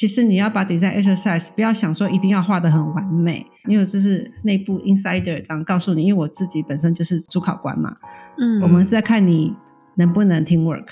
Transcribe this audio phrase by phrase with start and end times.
[0.00, 7.94] 其实你要把 design exercise 不要想说一定要画的很完美，因为这是内部 insider 当告诉你，因为我自己本身就是主考官嘛，
[8.38, 9.54] 嗯，我们是在看你
[9.96, 10.86] 能不能 team work，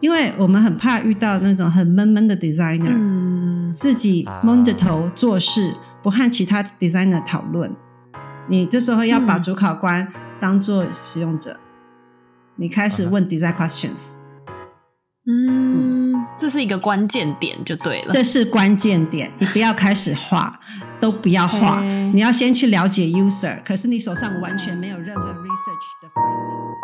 [0.00, 5.72] 因为我们很怕遇到那种很闷闷的 designer，嗯，自己蒙着头做事，
[6.02, 7.74] 不和其他 designer 讨论，
[8.50, 10.06] 你这时候要把主考官
[10.38, 11.58] 当做使用者，
[12.56, 14.10] 你开始问 design questions，
[15.26, 16.04] 嗯。
[16.36, 18.12] 这是一个关键点，就对了。
[18.12, 20.58] 这是关键点，你不要开始画，
[21.00, 21.80] 都不要画，
[22.12, 23.62] 你要先去了解 user。
[23.64, 26.74] 可是你手上完全没有任何 research 的 findings。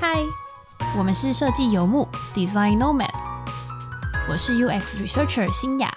[0.00, 0.16] 嗨，
[0.96, 3.10] 我们是设计游牧 Design Nomads，
[4.30, 5.92] 我是 UX researcher 新雅。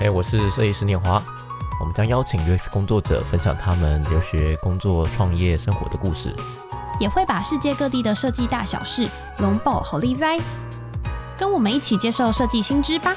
[0.00, 1.22] 哎，我是设计师念华。
[1.80, 6.30] 我们将邀请 UX 工作者分享他们留学、工作、创业、生活的故事，
[7.00, 10.38] 也会把世界各地的设计大小事龙爆好利哉，
[11.38, 13.16] 跟我们一起接受设计新知吧！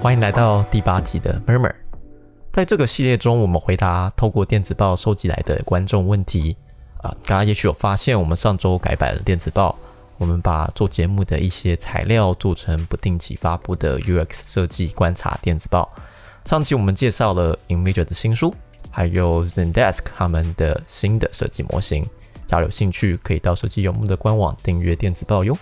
[0.00, 1.74] 欢迎来到第八集的 Murmur，
[2.50, 6.56] 在这个系列中，我们回答透过电子报收集来的观众问题。
[7.02, 9.76] 啊，大家也许有发现，我们上周改版了电子报，
[10.18, 15.90] 我们把做节目的一些材料做成不定期发布的 UX 设计观察电子报。
[16.44, 18.54] 上期我们介绍了 Image 的新书，
[18.88, 22.08] 还有 Zendesk 他们的新的设计模型。
[22.46, 25.58] 假如有兴趣，可以到设计游牧的官网订阅电子报哟。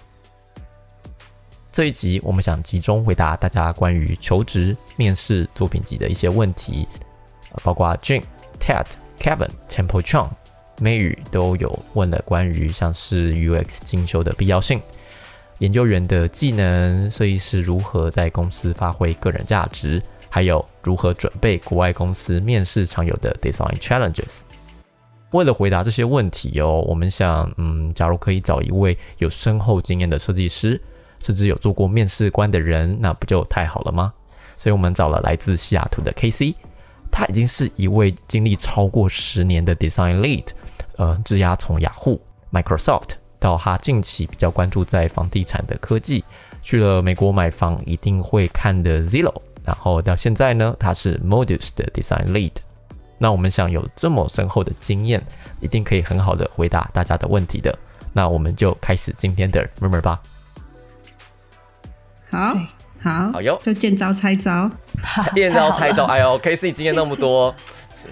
[1.72, 6.86] 这一集我们想集中回答大家关于求职、面试、作品集的一些问题，
[7.62, 8.22] 包括 jin、
[8.58, 8.84] Ted、
[9.18, 10.28] Kevin、Temple Chang。
[10.80, 14.80] 美语都有问了关于像是 UX 进修的必要性、
[15.58, 24.40] 研究员的技能、设计师如何在公司发挥个人价值，还有如何准备国外公司面试常有的 design challenges。
[25.32, 30.80] 为了回答这些问题哦，我们想，嗯，假如可以找一位有深厚经验的设计师，
[31.18, 34.12] 甚至有做过面试官的人，那不就太好了吗？
[34.56, 36.54] 所以我们找了来自西雅图的 KC，
[37.12, 40.46] 他已经是一位经历超过十年的 design lead。
[41.00, 42.20] 呃，质押从雅虎、
[42.52, 46.22] Microsoft 到他近期比较关注在房地产的科技，
[46.60, 52.52] 去了美国买房一定会看的 Zillow，然后到现在呢，他是 Modus 的 Design Lead。
[53.16, 55.24] 那我们想有这么深厚的经验，
[55.60, 57.74] 一定可以很好的回答大家的问题的。
[58.12, 60.20] 那我们就开始今天的 Rumor 吧。
[62.28, 62.54] 好，
[63.00, 64.70] 好，好哟，就见招拆招，
[65.34, 66.04] 见招拆招。
[66.04, 67.54] 哎呦， K C 经验那么多，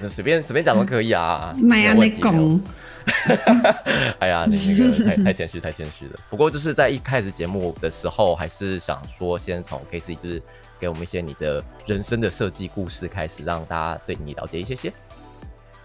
[0.09, 2.61] 随便随便讲都可以啊，没啊，你讲。
[4.21, 6.19] 哎呀，你那个太太谦虚，太谦虚了。
[6.31, 10.43] 不过就是在一开始节目的时候，还是想说先从 K C 就是
[10.79, 14.93] 给我们一些你的人生的设计故事开始，让大家对你了解一些些。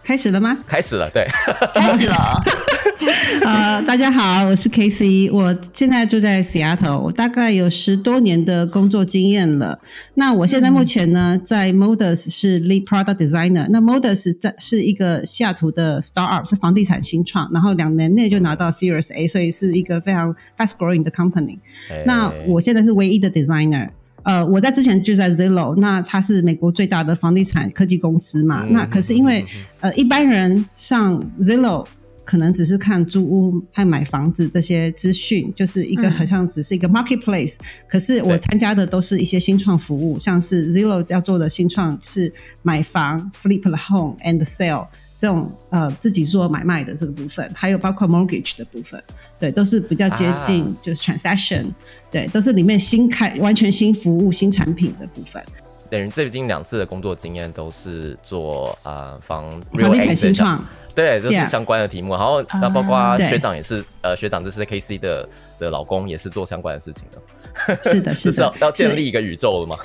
[0.04, 0.58] 开始了吗？
[0.68, 1.28] 开始了，对，
[1.74, 2.16] 开始了。
[3.44, 9.80] 呃，大家好，我是 K C，我现在住在 Seattle，我大概有十多年的工作经验了。
[10.16, 13.68] 那我现在目前呢，在 Modus 是 Lead Product Designer。
[13.70, 21.58] 那 Modus 在是一个西雅图的 Startup，是房地产新创，然后两年内就拿到 Series A，所以是一个非常 fast growing 的 company。
[22.06, 23.90] 那我现在是唯一的 designer。
[24.24, 28.66] 呃，我在之前就在 Zillow，那它是美国最大的房地产科技公司嘛。
[28.70, 29.46] 那可是因为
[29.82, 31.86] 呃，一般人上 Zillow
[32.24, 37.58] 可能只是看租屋和买房子这些资讯，就是一个好像只是一个 marketplace。
[37.88, 44.88] 可是我参加的都是一些新创服务，像是 Zillow 要做的新创是买房 flip the home and sell。
[45.16, 49.02] 这种呃自己做买卖的这个部分，还有包括 mortgage 的部分，
[49.40, 51.68] 对，都是比较接近就是 transaction，
[52.12, 55.42] 对，都是里面新开完全新服务新产品的部分。
[55.90, 62.14] 等于最近两次的工作经验都是做呃房房地产新创，对，都是相关的题目。
[62.14, 65.28] 然后那包括学长也是呃学长，就是 K C 的
[65.60, 67.78] 的老公也是做相关的事情的。
[67.82, 69.78] 是的，是的， 要建立一个宇宙了吗？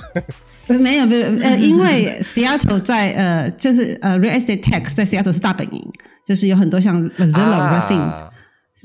[0.67, 5.91] 没有没有呃， 因为 Seattle 在呃，就是呃，real estate tech 在 Seattle 是大本营，
[6.23, 7.89] 就是有很多像 Zillow、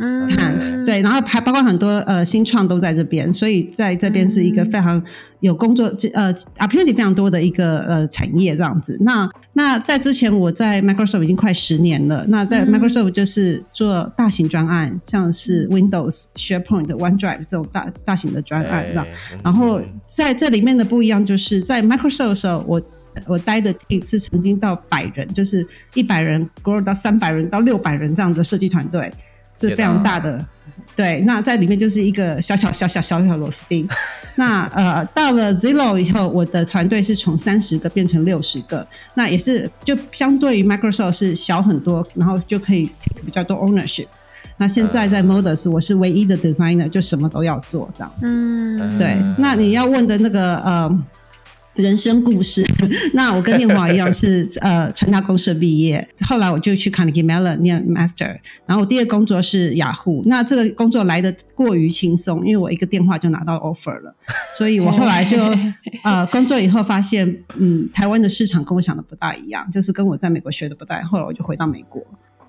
[0.03, 5.01] 嗯，对，然后还包括很多呃新创都在这边，所以在这边是一个非常
[5.39, 8.99] 有工作呃 opportunity 非常多的一个呃产业这样子。
[9.03, 19.07] 那那在之前我在 Microsoft 已经快十年了，那在 Microsoft 就是做大型专案，像是 Windows、SharePoint、OneDrive 这种大大型的专案这样。
[19.45, 22.83] 然后在这里面的不一样，就是在 Microsoft 的时候，我
[23.27, 25.65] 我待的 team 是曾经到百人，就是
[25.95, 29.13] 一百人 grow 到三百人到六百人这样的设计团队。
[29.55, 30.45] 是非常大的。
[30.97, 33.89] 对，那在里面就是一个小小小小小小螺丝钉。
[34.37, 42.89] 那呃，到了 Zillow 以后，我的团队是从三十个变成六十个，那也是就相对于 Microsoft 是小很多，然后就可以
[43.25, 44.07] 比较多 ownership。
[44.57, 48.33] 那现在在 Modus，我是唯一的 designer，就什么都要做这样子。
[48.33, 49.21] 嗯，对。
[49.39, 51.05] 那你要问的那个呃。
[51.75, 52.65] 人生故事，
[53.15, 64.15] 那我跟念华一样是 呃成大公社毕业，后来我就去 Carnegie Mellon 念 Master，然后我第二个工作是雅虎，那这个工作来的过于轻松，因为我一个电话就拿到 offer 了，
[64.57, 65.37] 所以我后来就
[66.05, 72.01] 呃工作以后发现，嗯，台湾的市场跟我想的不大一样，就是跟我在美国学的不大，后来我就回到美国。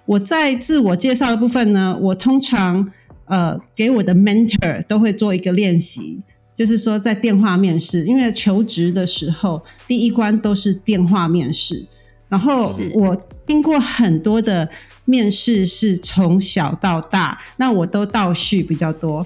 [0.05, 2.91] 我在自我介绍的部分呢，我通常
[3.25, 6.21] 呃给我的 mentor 都会做一个练习。
[6.55, 11.85] 就是说，在电话面试，因为求职的时候第一关都是电话面试。
[12.29, 12.65] 然后
[12.95, 13.15] 我
[13.45, 14.67] 听过很多的
[15.05, 19.25] 面试是从小到大，那我都倒叙比较多。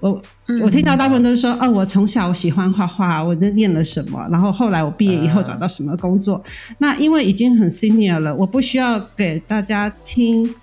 [0.00, 0.22] 我
[0.62, 6.42] 我听到大部分都是说，哦，我从小喜欢画画，我那念了什么，然后后来我毕业以后找到什么工作。
[6.78, 10.54] 那因为已经很 senior 了，我不需要给大家听。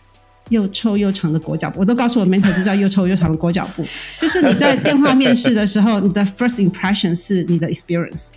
[0.49, 3.81] 又臭又长的裹脚布，我都告诉我 mentor 这叫又臭又长的裹脚布。
[4.21, 8.29] 就是你在电话面试的时候，你的 first impression 是你的 experience，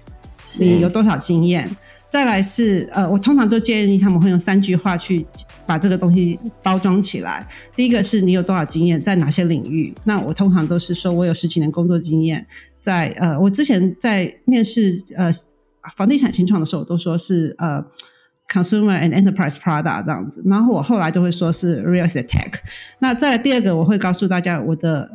[0.59, 1.69] 你有多少经验。
[2.09, 5.27] 再来是呃，我通常都建议他们会用三句话去
[5.67, 7.47] 把这个东西包装起来。
[7.77, 9.95] 第一个是你有多少经验，在哪些领域？
[10.05, 12.47] 那我通常都是说我有十几年工作经验，
[12.81, 15.31] 在呃，我之前在面试呃
[15.95, 17.85] 房地产新创的时候，我都说是呃。
[18.51, 22.55] Consumer and enterprise product 这样子，然后我后来就会说是 real estate tech。
[22.99, 25.07] 那再来第二个，我会告诉大家我的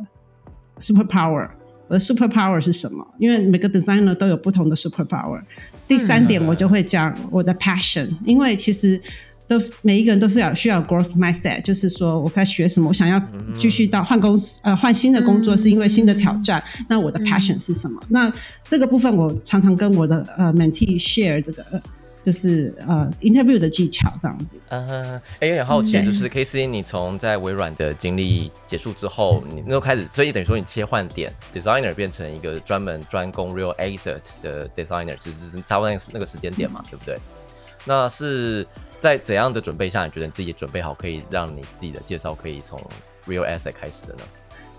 [0.78, 1.50] super power，
[1.88, 3.04] 我的 super power 是什么？
[3.18, 5.42] 因为每个 designer 都有不同的 super power。
[5.88, 9.00] 第三点，我就会讲我的 passion，因为其实
[9.48, 13.20] 都是每一个人都是要需要 growth mindset，就是说我该学什么，我想要
[13.58, 16.62] 继续到换公司呃换新的工作，是因为新的挑战。
[16.88, 18.00] 那我的 passion 是什么？
[18.10, 18.32] 那
[18.68, 21.82] 这个部分我常常跟我的呃 mentee share 这个。
[22.24, 24.56] 就是呃，interview 的技巧这样子。
[24.70, 37.18] 嗯，哎，有点好奇，就是 K C，你从在微软的经历结束之后，你那时候开始，所以等于说你切换点，designer 变成一个专门专攻 real asset 的 designer，其实是差不多那个那个时间点嘛，对不对？
[37.84, 38.66] 那是
[38.98, 42.80] 在怎样的准备下，你觉得你自己准备好，可以让你自己的介绍可以从
[43.26, 44.20] real asset 开始的呢？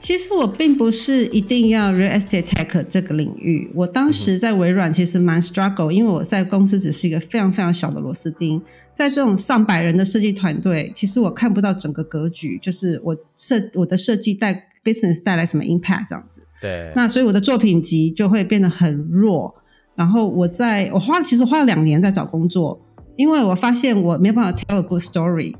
[0.05, 3.71] 其实我并不是一定要 real estate tech 这个领域。
[3.73, 8.61] 我当时在微软其实蛮 struggle，因为我在公司只是一个非常非常小的螺丝钉，
[8.93, 16.43] 在这种上百人的设计团队，其实我看不到整个格局，就是我设我的设计带 business 带来什么 impact 这样子。
[16.61, 16.91] 对。
[16.95, 19.55] 那所以我的作品集就会变得很弱。
[19.95, 22.79] 然后我在我花其实花了两年在找工作，
[23.15, 25.55] 因为我发现我没办法 tell a good story。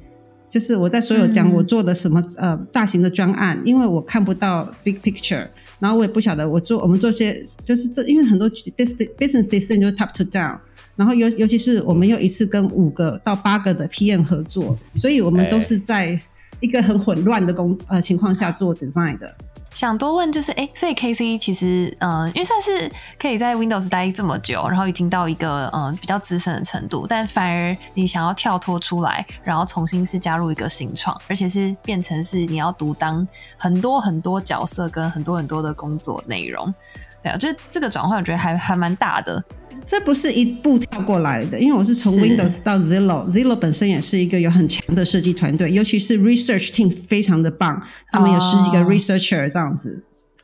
[0.56, 5.46] 就是我在所有讲我做的什么呃大型的专案，因为我看不到 big picture，
[5.80, 10.58] 然后我也不晓得我做我们做些就是这因为很多 business decision 就是 top to down，
[10.96, 16.18] 然后尤尤其是我们又一次跟五个到八个的 PM 合作，所以我们都是在
[16.62, 19.36] 一个很混乱的工呃情况下做 design 的。
[19.76, 22.90] 想多问就是，哎，所以 K C 其实，嗯，因为算是
[23.20, 33.28] 可以在 Windows 待这么久，然后已经到一个嗯比较资深的程度，但反而你想要跳脱出来，然后重新是加入一个新创，而且是变成是你要独当
[33.58, 36.74] 很多很多角色跟很多很多的工作内容，
[37.22, 39.44] 对啊，就是这个转换，我觉得还还蛮大的。
[39.86, 50.04] 这不是一步跳过来的，因为我是从 Windows 到 Zillow，Zillow 本身也是一个有很强的设计团队，尤其是 Research Team 非常的棒，他们有十几个 Researcher 这样子，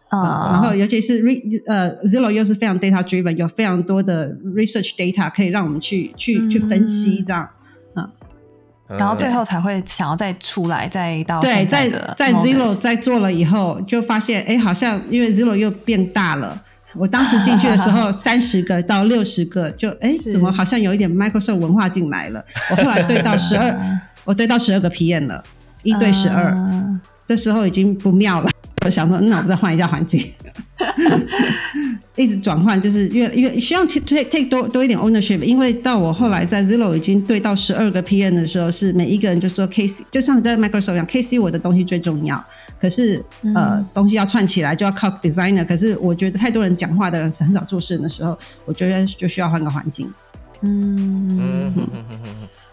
[0.10, 7.50] 啊，然后尤其是 Re 呃 Zillow 又是非常 Data Driven，有非常多的 Research Data 可以让我们去去去分析这样，
[7.95, 8.07] 嗯，
[8.95, 16.63] 然后最后才会想要再出来再到对，在在 Zillow 在做了以后，就发现哎，好像因为 Zillow 又变大了。
[16.95, 22.43] 我当时进去的时候， 三十个到六十个，就哎，怎么好像有一点 Microsoft 文化进来了？
[22.71, 25.43] 我后来对到 十二，我对到十二个 PM 了，
[25.83, 26.55] 一对十二，
[27.25, 28.50] 这时候已经不妙了。
[28.83, 30.19] 我想说，那我再换一下环境。
[32.15, 42.43] 一直转换，就是越越需要 take take 多多一点 ownership，因为到我后来在 Zillow 已经对到十二个 PM 的时候，是每一个人就说 KC，就像在 Microsoft 一样，KC 我的东西最重要。
[42.81, 43.23] 可是
[43.55, 45.63] 呃，东西要串起来就要靠 designer。
[45.63, 48.35] 可是我觉得太多人讲话的人是很少做事的时候，
[48.65, 50.11] 我觉得就需要换个环境。
[50.61, 51.89] 嗯嗯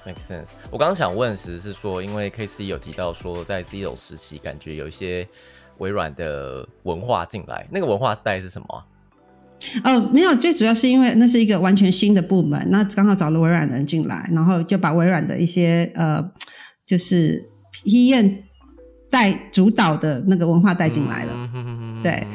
[0.05, 0.53] ，make sense。
[0.71, 5.29] 我刚刚想问，其实是说，因为 KC 有提到说，在 Zillow 时期，感觉有一些
[5.79, 8.85] 微软的文化进来，那个文化大概是什么？
[9.85, 16.31] 哦，没有，最主要是因为那是一个完全新的部门，那刚好找了微软的人进来，然后就把微软的一些呃，
[16.87, 17.49] 就是
[17.85, 18.43] PM
[19.11, 21.51] 带主导的那个文化带进来了。
[22.03, 22.27] 对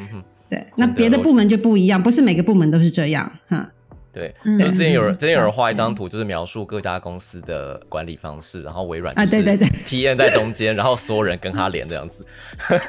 [0.50, 3.70] 对，那别的部门就不一样，不是每个部门都是这样哈。
[4.12, 12.24] 对，就之前有人之前有人画一张图，就是描述各家公司的管理方式，然后微软啊对对对，PM 在中间，然后所有人跟他连这样子。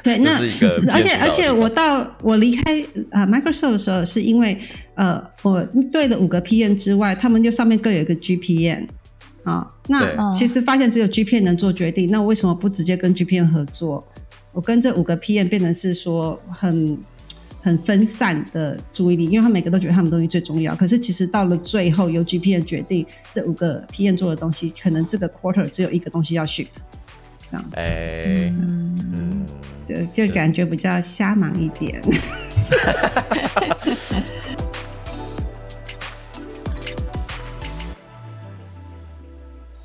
[0.03, 0.39] 对，那
[0.93, 4.59] 而且而且我到我离开啊 Microsoft 的时候，是因为
[4.97, 8.89] 呃我对了五个 PM 之外，他们就上面各有一个 GPM
[9.45, 9.71] 啊。
[9.89, 14.07] 对那其实发现只有 GPM 能做决定，那我为什么不直接跟 GPM 合作？
[14.53, 16.97] 我跟这五个 PM 变成是说很。
[17.65, 26.67] 很分散的注意力，因为他每个都觉得他们东西最重要，可是其实到了最后由 GPM 决定这五个 PM 做的东西，可能这个 quarter 只有一个东西要 ship，
[27.51, 29.47] 这样子，哎，嗯，嗯，
[29.87, 29.95] 就
[30.27, 32.03] 就感觉比较瞎忙一点。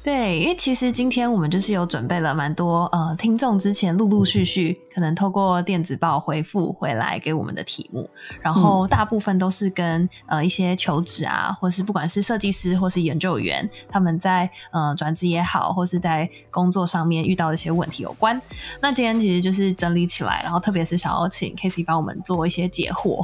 [0.10, 8.10] 对，因为其实今天我们就是有准备了蛮多呃听众之前陆陆续续可能透过电子报回复回来给我们的题目，
[8.42, 18.42] 然后大部分都是跟呃一些求职啊，或是不管是设计师或是研究员，他们在呃转职也好，或是在工作上面遇到的一些问题有关。
[18.82, 23.24] 那今天其实就是整理起来，然后特别是想要请 k a s e y 帮我们做一些解惑。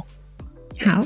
[0.84, 1.04] 好，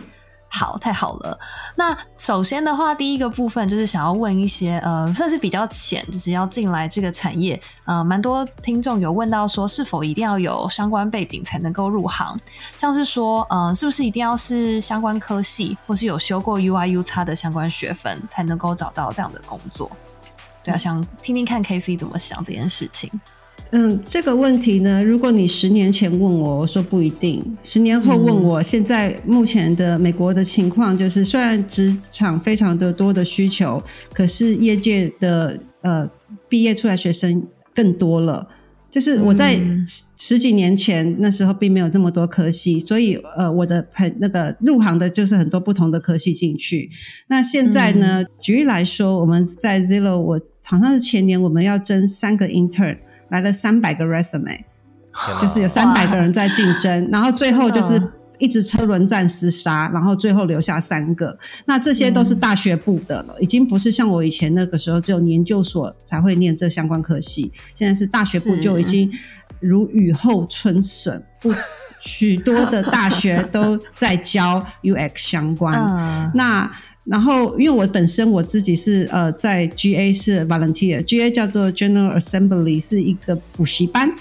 [0.52, 1.38] 好，太好了。
[1.76, 12.36] 那首先的话，第一个部分就是想要问一些呃，算是比较浅，就是要进来这个产业，呃，蛮多听众有问到说，是否一定要有相关背景才能够入行？
[12.76, 19.90] 像是说，呃，是不是一定要是相关科系，或是有修过 UI U 叉的相关学分，才能够找到这样的工作？
[20.64, 23.08] 对啊，想听听看 K C 怎么想这件事情。
[23.72, 33.80] 嗯，这个问题呢，如果你十年前问我，我说不一定；十年后问我，现在目前的美国的情况就是，虽然职场非常的多的需求，
[34.12, 36.10] 可是业界的呃
[36.48, 38.48] 毕业出来学生更多了。
[38.90, 39.54] 就是我在
[39.86, 46.90] 十十几年前那时候并没有这么多科系，所以呃我的朋那个入行的就是很多不同的科系进去。
[47.28, 52.98] 那现在呢，举例来说，我们在 Zero，我好像是前年我们要争三个 intern。
[53.30, 54.60] 来了三百个 resume，
[55.40, 58.00] 就是有三百个人在竞争，然后最后就是
[58.38, 61.38] 一直车轮战厮杀，然后最后留下三个。
[61.66, 69.10] 那这些都是大学部的了，已经不是像我以前那个时候只有研究所才会念这相关科系，现在是大学部就已经
[69.60, 71.52] 如雨后春笋，不
[72.00, 75.74] 许多的大学都在教 UX 相关。
[75.76, 76.72] 嗯，那
[77.10, 84.14] 然后，因为我本身我自己是呃在 GA 是 volunteer，GA 叫做 General Assembly 是一个补习班，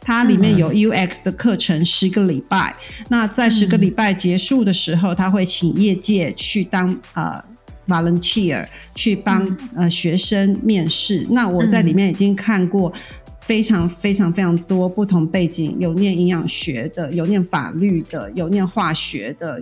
[0.00, 2.76] 它里面有 UX 的课程十个礼拜。
[3.08, 7.42] 那在十个礼拜结束的时候，他会请业界去当呃
[7.88, 11.26] volunteer 去帮呃学生面试。
[11.30, 12.92] 那我在里面已经看过。
[13.40, 19.60] 非常非常非常多不同背景，有念营养学的，有念法律的，有念化学的，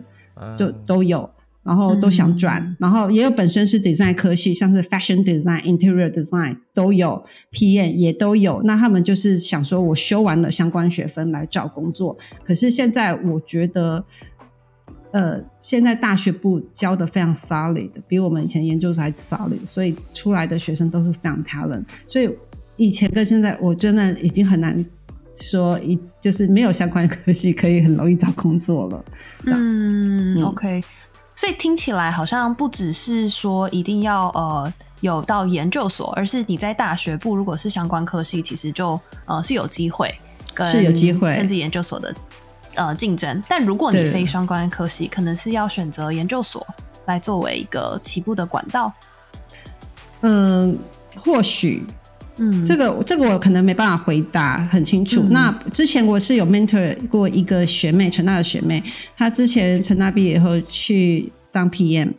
[0.58, 1.30] 就嗯都有。
[1.68, 7.22] 然后都想转，嗯然后也有本身是 design 科系，像是 fashion design、interior design 都有
[7.52, 8.62] ，PM 也都有。
[8.64, 12.16] 那他们就是想说，我修完了相关学分来找工作。
[12.42, 14.02] 可是现在我觉得，
[15.12, 21.84] 呃，现在大学部教的非常 solid，比我们以前研究生还 solid，所以出来的学生都是非常 talent。
[22.06, 22.30] 所以
[22.78, 24.82] 以前跟现在，我真的已经很难
[25.34, 29.04] 说一就是没有相关科系可以很容易找工作了。
[29.44, 30.82] 嗯嗯 o k
[31.38, 40.12] 所以听起来好像不只是说一定要呃有到研究所，而是你在大学部如果是相关科系，其实就呃是有机会
[40.52, 42.12] 跟是有机会甚至研究所的
[42.74, 43.40] 呃竞争。
[43.46, 46.66] 但如果你非相关科系，可能是要选择研究所
[47.06, 48.92] 来作为一个起步的管道。
[50.22, 50.76] 嗯，
[51.24, 51.86] 或许
[52.38, 55.20] 嗯，这个这个我可能没办法回答很清楚。
[55.22, 58.82] 嗯那之前我是有 mentor 过一个学妹，陈大的学妹，
[59.16, 62.12] 她之前陈大毕业以后去当 PM，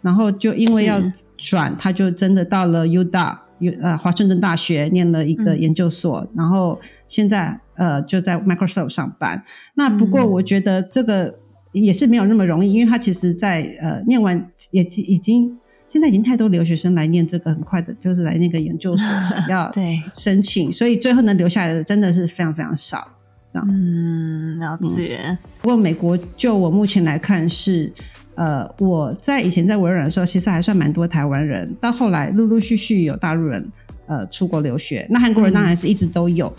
[0.00, 1.02] 然后就因为要
[1.36, 3.42] 转，她就真的到了 U 大。
[3.80, 6.78] 呃，华盛顿大学念了一个嗯研究所，然后
[7.08, 9.42] 现在呃就在 Microsoft 上班。
[9.74, 11.38] 那不过嗯我觉得这个
[11.72, 15.56] 也是没有那么容易，因为他其实在呃念完也已经
[15.94, 23.06] 现在已经太多留学生来念这个，很快的就是来那个研究所想要 对申请，所以最后能留下来的真的是非常非常少。
[23.52, 25.38] 这样子，嗯，了解。
[25.62, 27.92] 不过美国就我目前来看是，
[28.34, 33.64] 呃，我在以前在微软的时候，其实还算蛮多台湾人，到后来陆陆续续有大陆人
[34.06, 36.48] 呃出国留学，那韩国人当然是一直都有。
[36.48, 36.54] 嗯，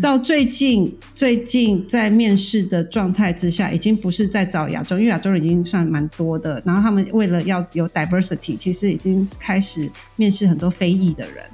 [0.00, 6.62] 到最近，最近在面试的状态之下，已经不是在找亚洲，因为亚洲人已经算蛮多的。
[6.64, 11.44] 然后他们为了要有 diversity，其实已经开始面试很多非裔的人。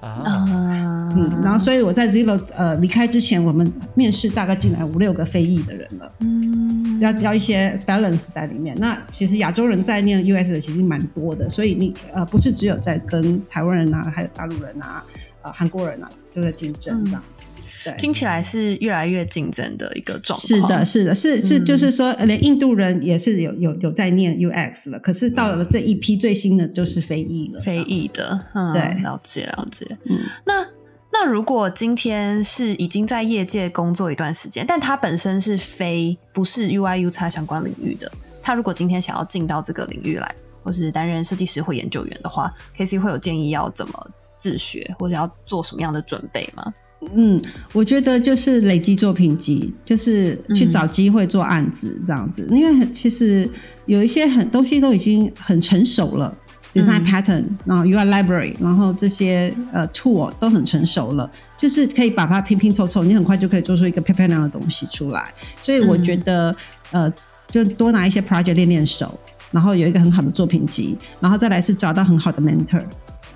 [0.00, 8.76] 啊，嗯，然后所以我在 Zillow 呃离开之前，我们面试大概进来五六个非裔的人了，嗯，要要一些 balance 在里面。
[8.78, 15.02] 那其实亚洲人在念 US 的其实蛮多的，所以你呃不是只有在跟台湾人啊，还有大陆人啊，
[15.42, 17.48] 呃韩国人啊都在竞争这样子。
[17.86, 20.48] 对，听起来是越来越竞争的一个状况。
[20.48, 29.96] 是的，是的，是是，就是说，连印度人也是有有有在念 UX 了，可是到了这一批最新的就是非裔了，非裔的，嗯，对了解了解。
[30.06, 30.66] 嗯，那
[31.12, 38.10] 那如果今天是已经在业界工作一段时间，但他本身是非不是 UI UX 相关领域的，
[38.42, 46.74] 他如果今天想要进到这个领域来，或是担任设计师或研究员的话，K C 会有建议要怎么自学，或者要做什么样的准备吗？
[47.14, 47.40] 嗯，
[47.72, 53.48] 我觉得就是累积作品集，就是去找机会做案子这样子，因为很其实
[53.86, 56.36] 有一些很东西都已经很成熟了。
[56.74, 65.32] Design pattern，然后 UI library，然后这些呃 tool 都很成熟了，就是可以把它拼拼凑凑，你很快就可以做出一个漂漂亮的东西出来。
[65.62, 66.54] 所以我觉得，
[66.90, 67.10] 呃，
[67.48, 69.18] 就多拿一些 project 练练手，
[69.50, 72.84] 然后有一个很好的作品集，然后再来是找到很好的 mentor，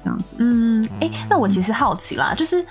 [0.05, 0.37] 这样子。
[0.39, 2.65] 嗯，哎、那我其实好奇啦，就是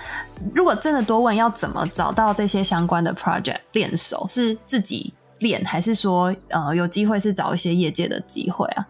[0.54, 4.26] 如果真的多问，要怎么找到这些相关的 project 练手？
[4.28, 8.86] 是自己练，还是说呃有机会是找一些业界的机会啊？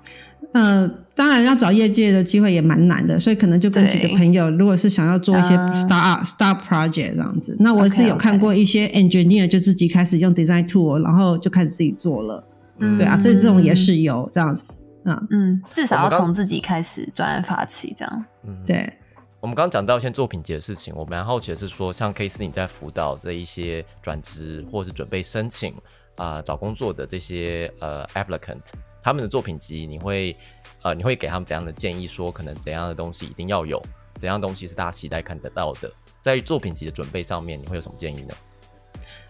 [0.53, 12.45] 呃，当然要找业界的机会也蛮难的，所以可能就跟几个朋友，如果是想要做一些啊 start start project 这样子，那我是有看过一些 engineer 就自己开始用 design tool，然后就开始自己做了。
[12.81, 18.25] 嗯对啊，这这种也是有这样子，嗯，嗯，至少要从自己开始专案发起，这样。
[18.45, 18.93] 嗯，对。
[19.41, 25.75] 我们刚刚讲到一些作品集的事情，我蛮好奇的是说，像 K 四你在辅导这一些转职或是准备申请
[26.17, 28.61] 啊、找工作的这些呃 applicant，
[29.03, 30.37] 他们的作品集，你会
[30.83, 32.07] 呃你会给他们怎样的建议？
[32.07, 33.83] 说可能怎样的东西一定要有，
[34.17, 35.91] 怎样的东西是大家期待看得到的？
[36.21, 38.35] 在作品集的准备上面，你会有什么建议呢？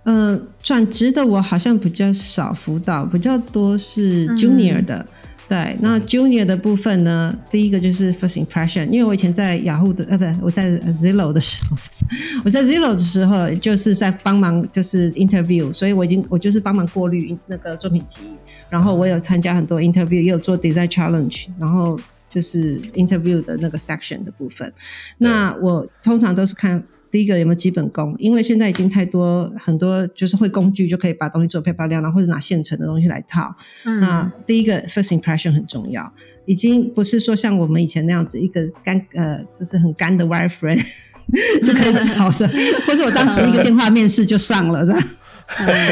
[0.02, 5.06] 嗯，转职的我好像比较少辅导，比较多是嗯 junior 的。
[5.50, 11.76] 对，那 junior 的部分呢，第一个就是 first impression，因为我以前在雅虎的，呃，不，我在 Zillow 的时候，
[12.46, 18.20] 我在 Zillow 的时候就是在帮忙就是 interview，所以我已经我就是帮忙过滤那个作品集，
[18.68, 24.72] 然后我有参加很多 interview，也有做 design challenge，然后就是 interview 的那个 section 的部分。
[25.18, 26.80] 那我通常都是看
[27.10, 33.54] 第一个有没有基本功，因为现在已经太多很多就是会工具就可以把东西做漂漂亮亮，或者拿现成的东西来套。
[33.84, 36.12] 嗯那第一个 first impression 很重要，
[36.46, 40.80] 已经不是说像我们以前那样子一个干呃就是很干的 wireframe
[41.64, 42.48] 就可以找的，
[42.86, 45.02] 或是我当时一个电话面试就上了这样。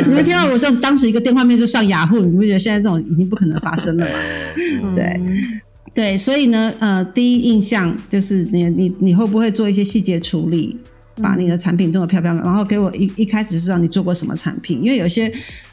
[0.06, 4.18] 你们听到我这种当时一个电话面试上雅虎，你不觉得现在这种已经不可能发生了吗？
[4.84, 5.20] 嗯对
[5.94, 10.78] 对，所以呢，呃，第一印象就是你你你会不会做一些细节处理，
[11.22, 15.32] 把你的产品做的漂漂亮，然后给我一一开始知道你做过什么产品，因为有些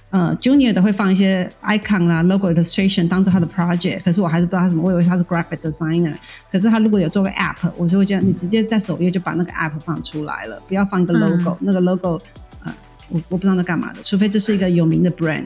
[0.09, 6.13] 呃 junior 的会放一些 icon 啦、logo illustration 当做他的 project，可是我还是不知道他什么，我以为他是 graphic designer，
[6.51, 12.21] 可是他如果有做个 app，我就会这样，你直接在首页就把那个 app 放出来了，不要放一个 logo，、那个 logo
[12.63, 12.73] 呃
[13.09, 15.45] 我我不知道那干嘛的，除非这是一个有名的 brand。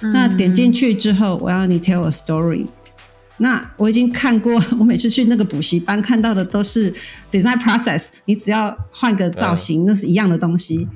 [0.00, 2.66] 那点进去之后，我要你 tell a story。
[3.38, 6.92] 那我已经看过， 我每次去那个补习班看到的都是
[7.32, 10.86] design process，你只要换个造型，那是一样的东西，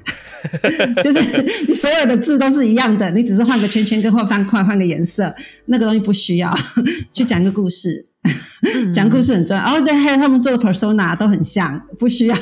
[1.02, 5.34] 就是你所有的字都是一样的，你只是换个圈圈跟换方块，换个颜色，
[5.66, 6.52] 那个东西不需要，
[7.12, 8.06] 去讲一个故事。
[8.94, 12.36] 讲故事很重要，哦对，还有他们做的 persona 都很像，不需要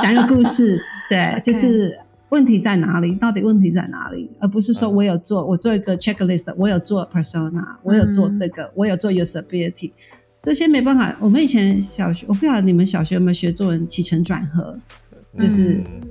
[0.00, 1.92] 讲一个故事，对，就是
[2.30, 3.14] 问题在哪里？
[3.16, 4.30] 到底问题在哪里？
[4.40, 9.90] 而不是说我有做，我做一个 checklist，我有做 persona，我有做这个，我有做 usability，
[10.40, 11.14] 这些没办法。
[11.20, 14.78] 我们以前小学，我不知道你们小学有没有学作文起承转合，
[15.38, 16.08] 就是嗯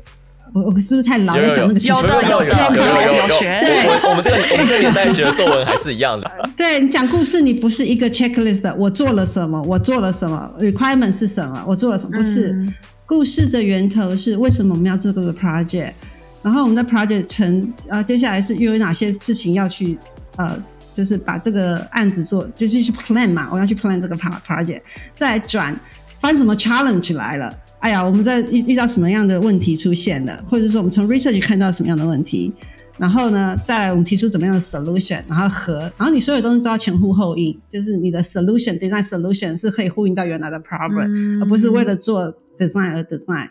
[0.53, 2.43] 我我是不是太老有有要讲那个起承有的转合？
[2.43, 3.61] 有有有有有有学
[4.03, 6.29] 我们这个我们这个年代学的作文还是一样的。
[6.57, 12.51] 对你讲故事，你不是一个 checklist，我做了什么，我做了什么，requirement 是什么，我做了什么，不是。
[12.51, 12.73] 嗯
[13.09, 15.93] 故事的源头是为什么我们要做这个 project，
[16.41, 19.97] 然后我们的 project 成，呃，接下来是又有哪些事情要去，
[20.37, 20.61] 呃，
[20.93, 24.81] 就是把这个案子做，就是去 plan 嘛，我要去 plan 这个 pro- project，
[25.15, 25.77] 再来转，
[26.19, 27.55] 发生什么 challenge 来了。
[27.79, 32.53] 哎呀，我们在遇遇到什么样的问题出现了，或者说我们从 research 看到什么样的问题，
[32.97, 41.41] 然后呢，再来我们提出怎么样的 solution，然后和，然后你所有东西都要前呼后应，就是你的 solution design solution 是可以呼应到原来的 problem，、嗯。
[41.41, 43.47] 而不是为了做 design 而 design，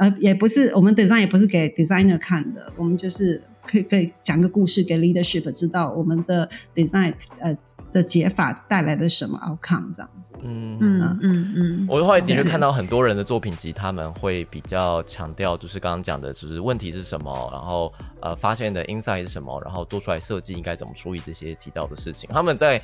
[0.00, 7.54] 呃，也不是我们 design 也不是给 designer 看的，我们就是可以可以讲个故事给 leadership 知道我们的 design 呃
[7.92, 10.32] 的解法带来的什么 outcome 这样子。
[10.42, 22.30] 嗯嗯嗯嗯，我后来的确是看到很多人的作品集，他们会比较强调，就是刚刚讲的，就是问题是什么，然后呃发现的 insight 是什么，然后做出来设计应该怎么处理这些提到的事情。
[22.32, 22.80] 他们在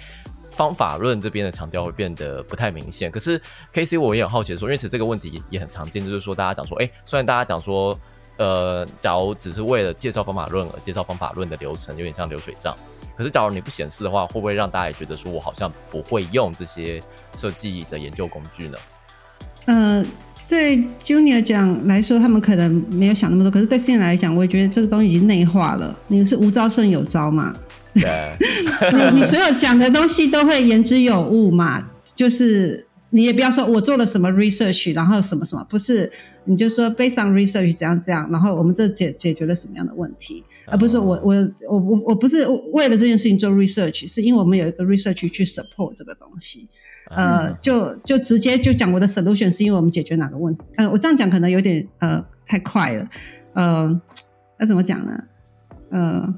[0.50, 3.10] 方法论这边的强调会变得不太明显。
[3.10, 3.40] 可是
[3.72, 7.98] K C 我也很好奇说，因为其实这个问题也很常见，就是说大家讲说，哎、虽然大家讲说，
[8.38, 12.74] 呃，假如只是为了介绍方法论而介绍方法论的流程，有点像流水账。
[13.16, 17.02] 可是，假如你不显示的话，会不会让大家也觉得说我好像不会用这些
[17.34, 18.78] 设计的研究工具呢？
[19.64, 20.04] 呃，
[20.46, 25.96] 对 junior 讲来说，他们可能没有想那么多，可是对新人来讲，我也觉得这个东西已经内化了。
[26.08, 27.54] 你是无招胜有招嘛？
[28.00, 36.10] 对，你 你所有讲的东西都会言之有物嘛，就是你也不要说我做了什么 research，然后什么什么，不是，
[36.44, 41.34] 你就说 based on research 怎样怎样，然后我们这解解决了什么样的问题，而不是我我
[41.68, 46.68] 我我我不是为了这件事情做 research，是因为我们有一个 research 去 support 这个东西。
[47.08, 50.64] 呃，就就直接就讲我的 solution 是因为我们解决哪个问题？
[50.76, 53.08] 呃，我这样讲可能有点呃太快了，
[53.54, 54.00] 呃，
[54.58, 55.22] 那怎么讲呢？
[55.92, 56.34] 呃，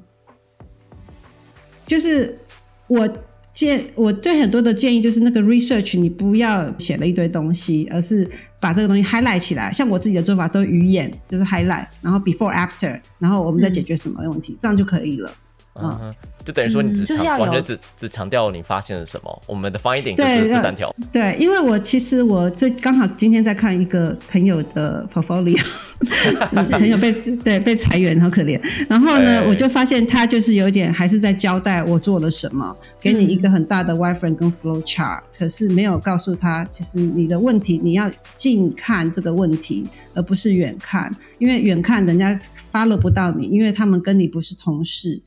[1.89, 2.39] 就是
[2.87, 3.09] 我
[3.53, 8.29] 建我对很多的建议就是那个 research 你不要写了一堆东西，而是
[8.61, 9.73] 把这个东西 highlight 起来。
[9.73, 15.33] 像我自己的做法都语言就是 highlight，然后 before after，然后我们再解决什么问题，这样就可以了。
[15.81, 20.93] 嗯哼，就等于说你只强、嗯就是要有完全只只强调你发现了什么，我们的 finding 就是这三条。
[21.13, 25.57] 对，因为我其实我最刚好今天在看一个朋友的 portfolio，
[26.71, 27.13] 朋友被
[27.45, 28.61] 对被裁员，好可怜。
[28.89, 42.39] 然后呢，我就发现他就是有点还是在交代我做了什么，给你一个很大的 wireframe 跟 flow chart，可是没有告诉他，其实你的问题你要近看这个问题，而不是远看，因为远看人家
[42.73, 45.23] follow 不到你，因为他们跟你不是同事。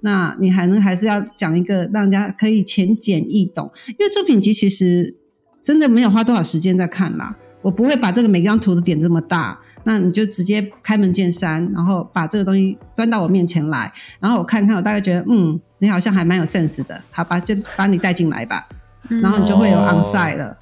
[0.00, 5.14] 那你还能还是要讲一个让人家可以浅显易懂，因为作品集其实
[5.62, 7.36] 真的没有花多少时间在看啦。
[7.62, 18.66] 我不会把这个每张图都点这么大，那你就直接开门见山，然后把这个东西端到我面前来，然后我看看，我大概觉得，嗯，你好像还蛮有 sense 的，好吧，就把你带进来吧，
[19.08, 20.56] 然后你就会有哦 onside 了。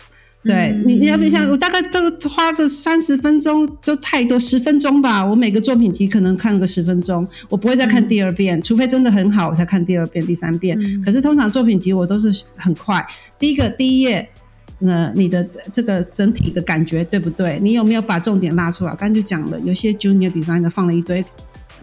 [0.47, 5.25] 对你，你要不想我大概都花个三十分钟就太多，十分钟吧。
[5.25, 10.79] 我每个作品集可能看个十分钟，我不会再看第二遍，除非真的很好，我才看第二遍、第三遍。
[11.03, 13.03] 可是通常作品集我都是很快，
[13.39, 14.29] 第一个第一页，
[14.81, 17.59] 呃，你的这个整体的感觉对不对？
[17.63, 18.95] 你有没有把重点拉出来？
[18.97, 21.25] 刚才就讲了，有些 junior designer 放了一堆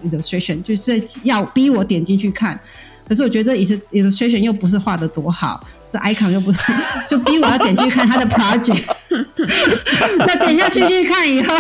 [0.05, 2.59] illustration，就是要逼我点进去看。
[3.07, 6.59] 可是我觉得 illustration 又不是画的多好，这 icon 又不是，
[7.09, 8.83] 就逼我要点进去看他的 project。
[10.19, 11.55] 那点下去去看以后，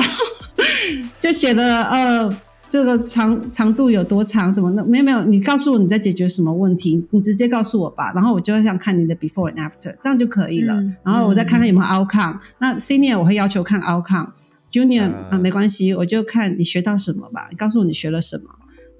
[1.19, 2.37] 就写了呃，
[2.71, 10.73] 这个长长度有多长什么的，没有没有，你告诉我你在解决什么问题，你直接告诉我吧，然后我就会想看你的 before and after，这样就可以了。
[10.75, 12.39] 嗯然后我再看看有没有 outcome。
[12.59, 14.29] 那 senior 我会要求看 outcome。
[14.71, 18.45] Junior 啊、嗯没关系，我就看你学到什么吧，你告诉我你学了什么，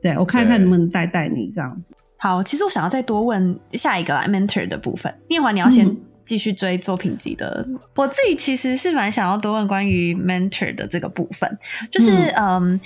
[0.02, 1.96] 对我看看能不能再带你这样子。
[2.18, 5.16] 好，其实我想要再多问下一个来 mentor 的部分。
[5.30, 7.66] 念华，你要先嗯继续追作品集的。
[7.96, 11.58] 我自己其实是蛮想要多问关于 mentor 的这个部分，
[11.90, 12.78] 就是嗯。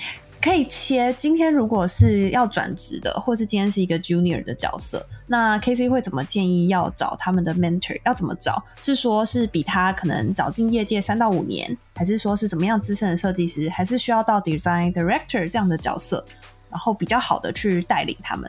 [0.46, 1.12] 可以切。
[1.18, 8.00] 今天如果是要转职的，或是今天是一个 junior 的角色，那 K C 会怎么建议要找他们的 mentor？
[8.04, 8.62] 要怎么找？
[8.80, 16.24] 是说是比他可能早进业界三到五年，还是说是怎么样资深的设计师，还是需要到 design director 这样的角色，
[16.70, 18.48] 然后比较好的去带领他们？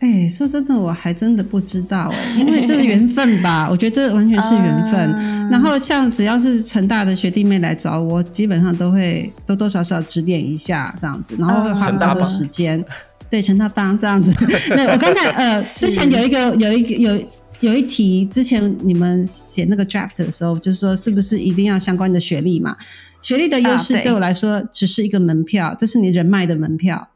[0.00, 3.68] 哎、说真的，我还真的不知道哎、因为这是缘分吧？
[3.70, 5.12] 我觉得这完全是缘分。
[5.12, 12.84] 啊然后像只要是成大的学弟妹来找我，基本上都会多多少少指点一下这样子，然后会花比较多时间。
[13.30, 14.32] 对，陈大帮这样子。
[14.76, 17.22] 那我刚才呃，之前有一个有一个有。
[17.60, 22.76] 有一题，之前你们写那个 draft 的时候，就是说是不是一定要相关的学历嘛？
[23.20, 27.08] 学历的优势对我来说只是一个门票，这是你人脉的门票。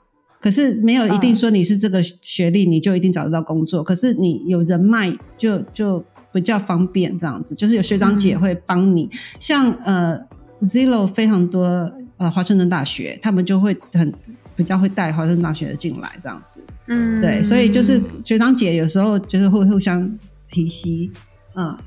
[0.43, 3.81] 可是没有一定说你是这个学历，你就一定找得到工作。
[3.83, 9.09] 可是你有人脉就就比较方便，这样子就是有学长姐会帮你。
[9.39, 10.21] 像呃
[10.63, 14.13] Zillow 非常多呃华盛顿大学，他们就会很
[14.57, 16.67] 比较会带华盛顿大学的进来这样子。
[16.89, 21.09] 嗯对，所以就是学长姐有时候就是会互相提携，
[21.55, 21.79] 嗯，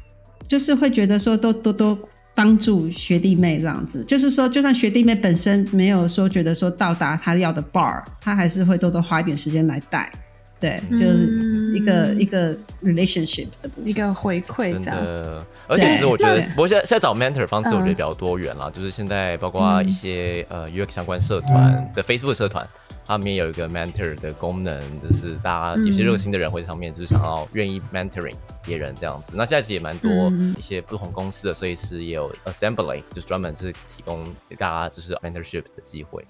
[0.47, 1.97] 就是会觉得说多多多
[2.35, 10.11] 帮助学弟妹这样子，就是说就算学弟妹本身没有说觉得说到达他要的 bar，他还是会多多花一点时间来带，
[10.59, 13.87] 对，就是一个、嗯一个 relationship 的部分。
[13.87, 15.03] 一个回馈真这样。
[15.03, 17.95] 的，而且其实我觉得，不过现在现在找 mentor 方式，我觉得嗯。
[17.95, 22.67] 比较多元啦，就是现在包括一些呃 UX 相关社团的 Facebook 社团，
[23.07, 29.33] 它里面有一个 mentor 的功能，就是大家有些热心的人会上面就是想要愿意 mentoring 别人这样子。
[29.35, 30.11] 那现在其实也蛮多
[30.57, 36.25] 一些不同公司的设计师也有 assembly，就是专门是提供给大家就是 mentorship 的机会。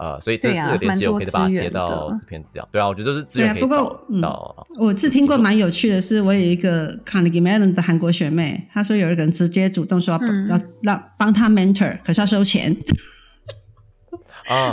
[0.00, 2.68] 呃，所以这这个链接我可以把它接到这篇资料。
[2.70, 4.66] 对啊，我觉得这是资源可以找到。
[4.78, 10.14] 我是听过蛮有趣的是，我有一个 Carnegie Mellon 的韩国学妹，她说有一个人直接主动说
[10.48, 12.76] 要让帮她 mentor，可是要收钱。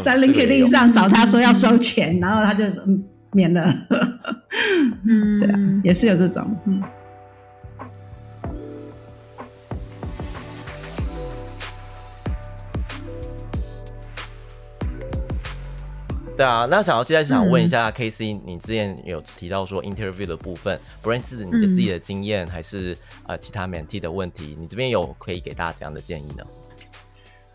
[0.04, 2.64] 在 LinkedIn 上找他说要收钱，然后他就
[3.32, 3.62] 免了。
[5.06, 6.56] 嗯， 对啊，也是有这种。
[6.66, 6.82] 嗯。
[16.38, 26.44] 对啊，那想要接下来想问一下 K C，你之前有提到说 interview 的部分，不论是你的自己的经验，还是呃其他 mentee 的问题，你这边有可以给大家怎样的建议呢？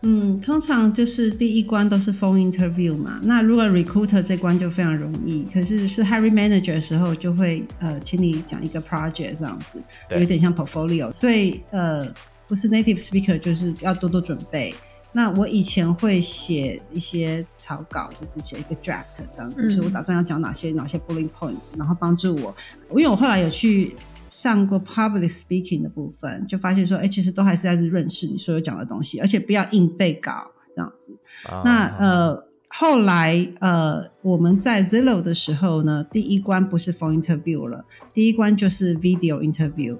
[0.03, 3.19] 嗯，通常就是第一关都是 phone interview 嘛。
[3.23, 11.11] 那如果 recruiter 这关就非常容易，可是是 hiring manager 的时候就会呃，请你讲一个 project 这样子，有点像 portfolio。
[11.19, 12.07] 对，呃，
[12.47, 14.73] 不是 native speaker 就是要多多准备。
[15.13, 22.55] 那我以前会写一些草稿，就是写一个 draft 这样子，就是我打算要讲哪些哪些 bullet points，然后帮助我。
[22.91, 23.95] 因为我后来有去。
[24.31, 31.17] 上过 public speaking 的部分，就发现说，哎，其实都还是在认识你所有讲的东西，而且不要硬背稿这样子。
[31.65, 39.97] 那呃，后来呃，我们在 Zillow 的时候呢，第一关不是 phone interview 了，第一关就是 video interview。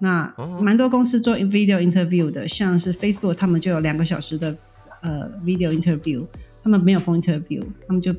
[0.00, 4.56] 那蛮多公司做 video interview 的，像是 Facebook，他们就有两个小时的
[5.02, 6.26] 呃 video interview，
[6.60, 8.12] 他们没有 phone interview，他们就。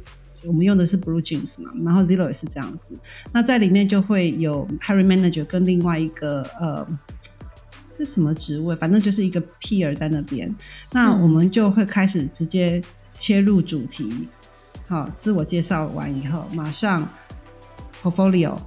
[0.46, 2.98] 我们用的是 Blue Jeans 嘛，然后 Zero 也是这样子。
[3.32, 6.88] 那在里面就会有 Harry Manager 跟另外一个呃
[7.92, 10.54] 是什么职位，反正就是一个 Peer 在那边。
[10.92, 12.82] 那我们就会开始直接
[13.16, 14.28] 切入主题，
[14.88, 17.08] 好，自我介绍完以后，马上
[18.02, 18.58] Portfolio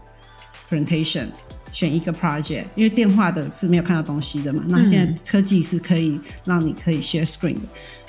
[0.69, 1.29] Presentation
[1.73, 4.65] 选一个 Project，因为电话的是没有看到东西的嘛。
[4.69, 7.61] 那现在科技是可以让你可以 Share Screen 的。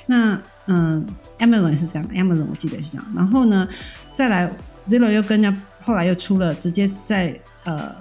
[0.06, 1.06] 那嗯
[1.38, 3.12] ，Amazon 是这样，Amazon 我记得是这样。
[3.14, 3.68] 然后呢，
[4.12, 4.50] 再来
[4.88, 7.94] Zero 又跟人家后来又出了，直接在呃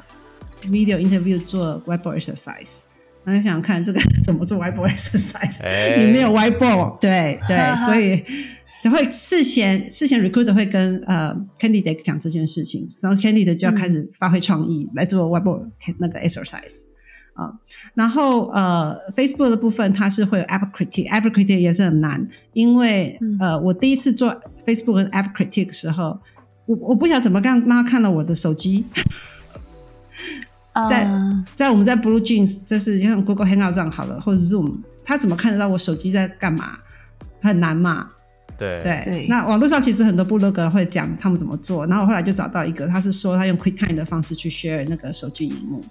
[0.63, 2.83] video interview 做 whiteboard exercise。
[3.25, 5.61] 那就想看这个怎么做 whiteboard exercise，
[5.97, 8.21] 你没有 whiteboard，对对，所以
[8.81, 16.81] 他会事先事先 recruiter 会跟呃 candidate 讲这件事情，然后 candidate 就要开始发挥创意来做 whiteboard 那个 exercise。
[17.33, 17.51] 啊，
[17.95, 24.33] 然后呃，Facebook 的部分它是会有 App Critic，App Critic 也是很难，因为呃，我第一次做
[24.65, 26.19] Facebook App Critic 的时候，
[26.65, 28.85] 我我不晓得怎么让让他看到我的手机，
[30.89, 31.09] 在
[31.55, 34.71] 在我们在 Blue Jeans，就是像 Google Hangout 这样好了，或者 Zoom，
[35.03, 36.77] 他怎么看得到我手机在干嘛？
[37.41, 38.07] 很难嘛？
[38.55, 45.83] 对对，那网络上其实很多部落格会讲他们怎么做，然后我后来就找到一个，他是说他用 QuickTime 的方式去 share 那个手机荧幕。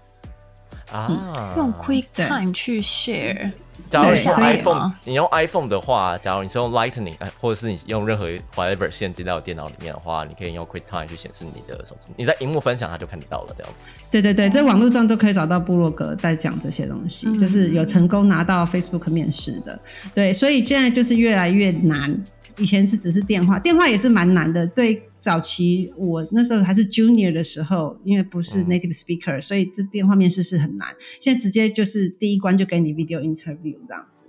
[0.93, 3.53] 啊，用 QuickTime 去 share。
[3.91, 12.07] 假如你是 iPhone，你用 iPhone 的话，假如你是用 Lightning，或者是你用任何 whatever 线接到电脑里面的话，你可以用 QuickTime 去显示你的手机。
[12.17, 13.89] 你在荧幕分享，它就看得到了，这样子。
[14.11, 19.79] 对对对，在网络上都可以找到部落格在讲这些东西，就是有成功拿到 Facebook 面试的。
[20.15, 22.19] 对，所以现在就是越来越难。
[22.57, 24.67] 以前是只是电话，电话也是蛮难的。
[24.69, 25.03] 对。
[25.23, 30.89] 早期我那时候还是 junior 的时候，因为不是 native speaker，所以这电话面试是很难。
[31.21, 34.27] 现在直接就是第一关就给你 video interview 这样子，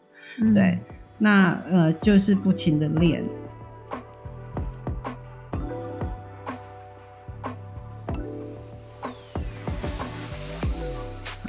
[0.53, 0.77] 对，
[1.17, 3.25] 那呃就是不停的练。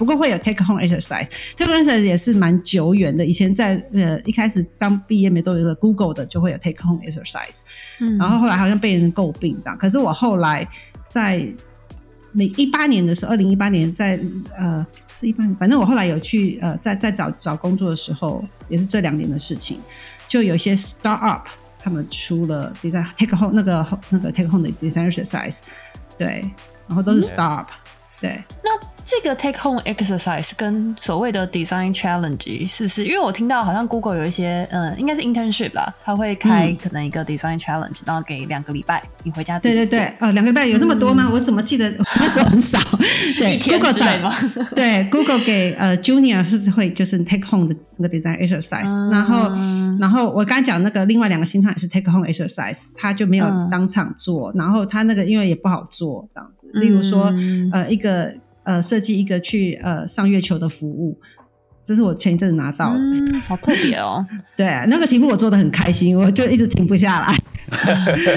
[0.05, 3.25] 不过会有 take home exercise，take home exercise 也是蛮久远的。
[3.25, 7.63] 以前在呃一开始刚毕业没多久的 Google 的就会有 take home exercise，
[8.01, 9.79] 嗯，然后后来好像被人诟病这样。
[9.79, 10.69] 可是我后来
[11.07, 11.51] 在
[12.33, 14.21] 那一八年的时候，二零一八年在
[14.59, 19.79] 呃是一八年，反正我后来有去呃在在找找工作的时候，也是这两年的事情，
[20.29, 25.63] 就有些 start up 他们出了 design take home 那个那个 take home 的 design exercise，
[26.19, 26.45] 对，
[26.87, 27.69] 然后都是 start up，
[28.21, 28.94] 对，那。
[29.07, 33.05] 这个 take home exercise 跟所谓的 design challenge 是不是？
[33.05, 39.59] 因为我听到好像 Google 有一些，嗯，应该是 internship 啦，他会开可能一个 design challenge，然后给两个礼拜，你回家。
[39.59, 41.29] 对对对，哦，两个礼拜有那么多吗？
[41.31, 42.79] 我怎么记得那时候很少？
[43.39, 44.33] 对，Google 在吗？
[44.75, 49.51] 对，Google 给呃 junior 是会就是 take home 的那个 design exercise，然后
[50.01, 57.33] 然后我刚讲那个另外两个新创也是 take home exercise，他就没有当场做，然后他那个因为也不好做这样子，例如说
[57.71, 58.35] 呃一个。
[58.65, 61.19] 呃，设计一个去呃上月球的服务，
[61.85, 62.99] 这是我前一阵子拿到的。
[62.99, 67.35] 嗯，好特别哦，对，那个题目我做的很开心，我就一直停不下来。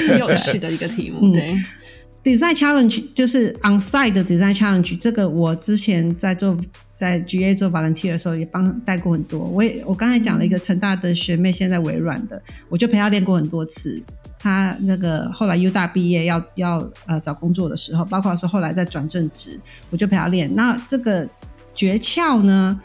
[0.10, 1.20] 很有趣的一个题目。
[1.22, 6.58] 嗯对，Design Challenge 就是 on-site 的 Design Challenge，这个我之前在做
[6.92, 9.40] 在 GA 做 volunteer 的时候也帮带过很多。
[9.40, 14.04] 我也我刚才讲了一个成大的学妹，现在微软的，我就陪她练过很多次。
[14.40, 20.54] 她那个后来 U 大毕业要要呃找工作的时候，包括是后来在转正职，我就陪他练。
[20.56, 21.28] 那这个
[21.74, 22.80] 诀窍呢，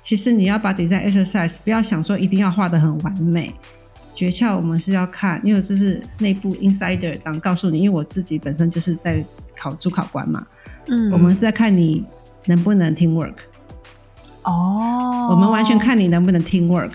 [0.00, 3.54] 其实你要把 design exercise 不要想说一定要画的很完美，
[4.14, 9.24] 诀窍我们是要看，因为这是内部 insider 当告诉你，因为我自己本身就是在
[9.56, 10.44] 考主考官嘛，
[10.86, 11.10] 嗯。
[11.10, 12.04] 我们是在看你
[12.46, 13.34] 能不能 team work，、
[14.42, 16.90] 哦，我们完全看你能不能 team work，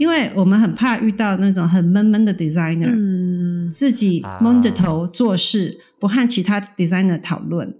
[0.00, 7.76] 因为我们很怕遇到那种很闷闷的 designer，、嗯自己蒙着头做事，不和其他 designer 讨论。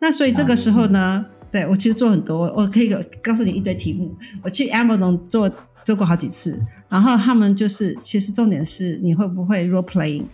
[0.00, 2.88] 那所以这个时候呢，对我其实做很多，我我可以
[3.22, 4.16] 告诉你一堆题目。
[4.42, 5.52] 我去 Amazon 做
[5.84, 10.24] 做过好几次，然后他们就是其实重点是你会不会 role playing。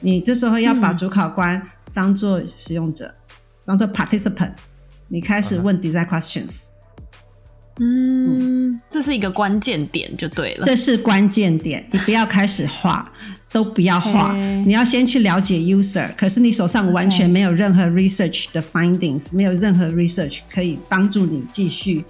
[0.00, 3.14] 你这时候要把主考官当做使用者，
[3.66, 4.54] 当做 participant，
[5.08, 6.62] 你开始问 design questions。
[7.78, 10.64] 嗯，这是一个关键点就对了。
[10.64, 13.10] 这是关键点，你不要开始画，
[13.52, 16.08] 都不要画嘿你要先去了解 user。
[16.16, 22.04] 可是你手上完全没有任何 research 的 findings，没有任何 research 可以帮助你继续。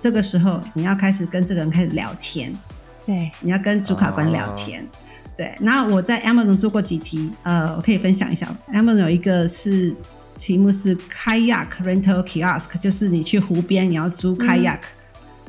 [0.00, 2.54] 这个时候，你要开始跟这个人开始聊天，
[3.06, 4.86] 对，你要跟主考官聊天。
[5.36, 8.54] 对，那我在 Amazon 做过几题，呃，我可以分享一下。
[8.72, 9.92] Amazon 有一个是
[10.38, 14.78] 题目是 kayak rental kiosk，就是你去湖边你要租 kayak，、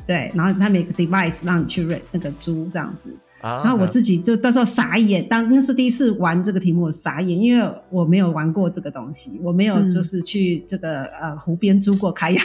[0.06, 3.16] 对，然后他们有个 device 让你去 rent 那个租这样子。
[3.42, 12.42] 啊然后我自己就到时候傻眼，当那是第一次玩这个题目，我傻眼，因为我没有玩过这个东西，我没有嗯就是去这个、呃湖边租过 kayak。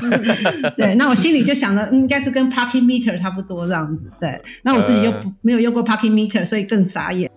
[0.78, 4.10] 对，那我心里就想了，嗯应该是跟 parking meter 差不多这样子。
[4.18, 7.30] 对，那我自己又不、没有用过 parking meter，所以更傻眼。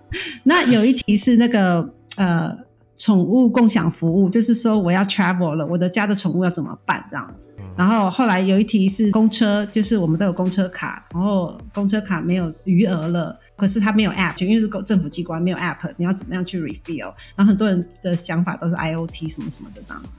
[0.43, 2.57] 那有一题是那个呃
[2.97, 7.55] 宠物共享服务，就是说我要 travel 了，我的家的宠物要怎么办这样子。
[7.77, 13.37] 然后后来有一题是公车，就是我们都有公车卡，然后公车卡没有余额了。
[13.55, 17.11] 可是它没有 app，就因为是政府机关没有 app，你要怎么样去 refill？
[17.35, 20.15] 然后很多人的想法都是 IOT 什么什么的这样子。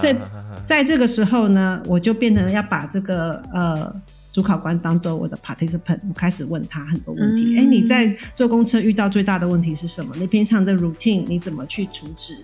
[0.00, 0.16] 在
[0.64, 3.94] 在这个时候呢，我就变成要把这个呃
[4.32, 7.54] 主考官当做我的 participant，我开始问他很多问题。
[7.54, 10.14] 嗯哎、你在坐公车遇到最大的问题是什么？
[10.18, 12.34] 你平常的 routine 你怎么去阻止？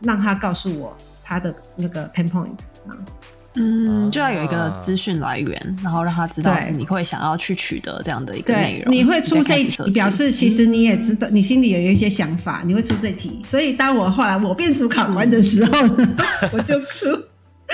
[0.00, 3.18] 让他告诉我他的那个 pain point 这样子。
[3.54, 8.94] 嗯，就要有一个资讯来源，然后让他知道对是你会想要去取得这样的一个内，容。
[8.94, 13.42] 你会出这一题，表示其实你也知道，你心里有一些想法，你会出这题。
[13.44, 16.16] 所以当我后来我变主考官的时候呢，
[16.50, 17.08] 我就出，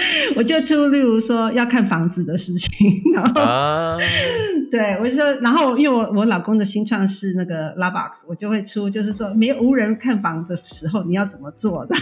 [0.36, 3.96] 我就出，例如说要看房子的事情，然后啊，
[4.70, 11.94] 对我就说，然后因为我我老公的新创是那个 Lavax，我就会出，就是说没有无人看房的时候你要怎么做的。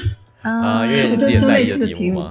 [0.43, 2.25] 啊，因为 我就出类似的题目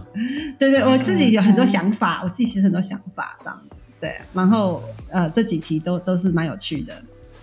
[0.58, 3.76] 对对，我自己有很多想法，我自己其实很多想法这样子。
[4.00, 6.94] 对，然后呃这几题都都是蛮有趣的，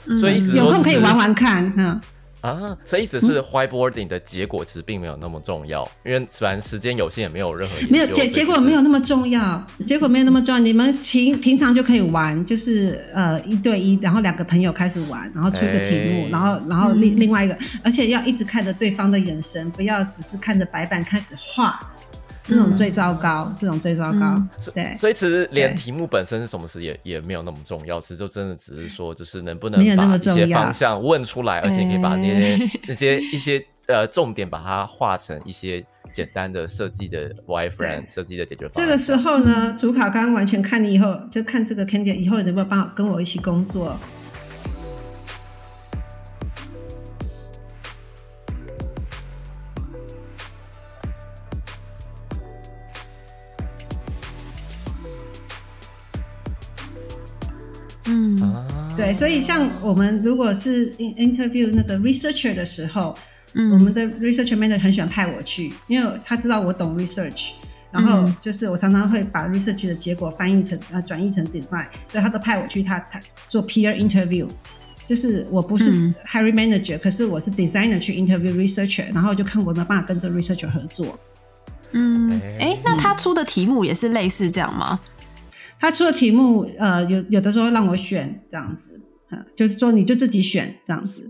[0.08, 2.00] 嗯所以有空可以玩玩看，嗯。
[2.42, 10.58] 啊，所以意思是 whiteboarding 的结果其实并没有那么重要，因为虽然时间有限，也没有任何没有结结果没有那么重要，结果没有那么重要。
[10.58, 21.91] 你们平平常就可以玩，就是呃一对一，然后两个朋友开始玩，然后出个题目，哎然后然后另另外一个，而且要一直看着对方的眼神，不要只是看着白板开始画，
[22.44, 24.18] 这种最糟糕，这种最糟糕。
[24.20, 38.86] 嗯对，所以其实连题目本身是什么事也也没有那么重要，其实就真的只是说，就是能不能把一些方向问出来，而且可以把那些哎那些一些呃重点把它画成一些简单的设计的 wireframe 设计的解决方案。
[38.86, 43.96] 这个时候呢，主考官完全看你以后，就看这个 candidate 以后能不能帮我跟我一起工作。
[58.22, 63.14] 嗯啊，对，所以像我们如果是 in- interview 那个 researcher 的时候，
[63.54, 67.50] 嗯我们的 research manager 很喜欢派我去，因为他知道我懂 research，
[67.90, 74.46] 然后嗯就是我常常会把 research 的结果翻译成呃转译成 design，所以他都派我去他他做 peer interview。
[75.04, 81.18] 就是我不是嗯 hiring manager，、可是我是 designer 去 interview researcher，然后就看我有没有办法跟这 researcher 合作。
[81.90, 85.00] 嗯，哎哎，那他出的题目也是类似这样吗？
[85.82, 89.02] 他出的题目，呃，有有的时候会让我选这样子，
[89.32, 91.28] 嗯，就是说你就自己选这样子。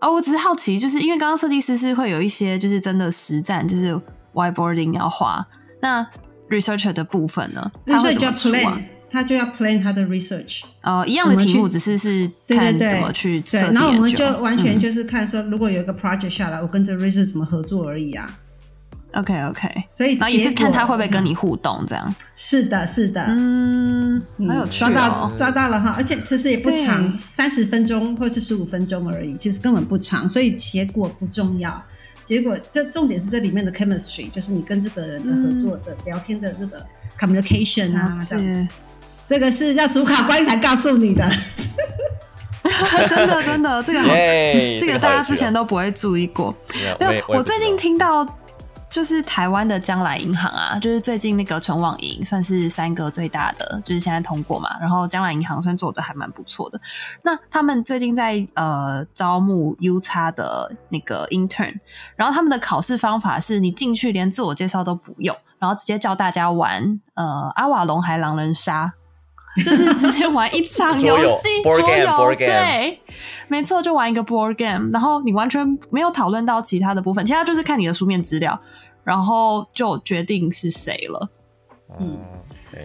[0.00, 3.94] 哦，我只是好奇，就是因为刚刚设计师是会有一些就是真的实战，就是
[4.34, 5.46] whiteboarding 要画。
[5.80, 6.04] 那
[6.48, 7.70] researcher 的部分呢？
[7.86, 8.82] 他会 research 就要怎么出 plan，啊？
[9.12, 10.62] 他就要 plan 他的 research。
[10.82, 18.36] 哦，一样的题目，只是是看怎么去对设，计然后我们就完全嗯就是看说，如果有一个 project 下来，我跟这个 research 怎么合作而已啊。
[19.12, 22.14] OK OK，所以然后也是看他会不会跟你互动，这样。
[22.36, 25.32] 是的，是的，嗯，好有趣抓到哦。
[25.36, 31.82] 抓到了哈，而且其实也不长，对三十分钟或是十五分钟而已，其实根本不长，所以结果不重要。
[32.24, 36.86] 结果这重点是这里面的 chemistry，就是你跟这个人的合作的、聊天的这个
[37.18, 38.68] communication 啊，这样子，
[39.26, 41.28] 这个是要主考官才告诉你的。
[43.08, 46.54] 真的真的，这个好，耶这个大家之前都不会注意过。
[46.98, 48.24] 没有，我最近听到
[48.90, 56.80] 就是台湾的将来银行啊，就是最近那个存网银算是三个最大的，就是现在通过嘛，然后将来银行算做的还蛮不错的。
[57.22, 61.76] 那他们最近在呃招募 U 叉的那个 intern，
[62.16, 68.92] 然后他们的考试方法是你进去连自我介绍都不用，然后直接叫大家玩呃阿瓦隆还狼人杀。
[69.64, 73.00] 就是直接玩一场游戏桌游对，
[73.50, 78.58] 没错，就玩一个 board game，然后你完全没有讨论到其他的部分，其他就是看你的书面资料，
[79.02, 81.28] 然后就决定是谁了。
[81.98, 82.16] 嗯，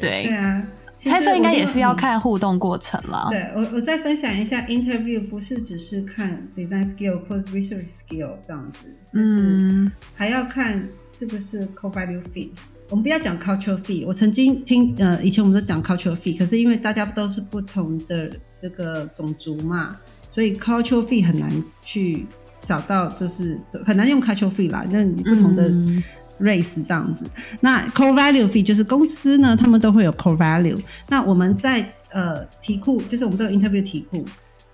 [0.01, 0.63] 对，对啊，
[0.97, 3.27] 其实猜测应该也是要看互动过程了。
[3.29, 12.49] 对我，我再分享一下，interview 不是只是看 design skill 或者 research skill 这样子，就是嗯还要看是不是 core value fit。
[12.89, 19.97] 我们不要讲 cultural fit，我曾经听呃，以前我们都讲 cultural fit，可是因为大家都是不同的这个种族嘛，
[20.29, 22.25] 所以 cultural fee 很难去
[22.65, 26.03] 找到，就是很难用 cultural fee 啦，就是你不同的嗯
[26.39, 27.25] race 这样子。
[27.61, 30.77] 那 core value fee 就是公司呢，他们都会有 core value。
[31.07, 34.25] 那我们在呃题库，就是我们都有 interview 题库，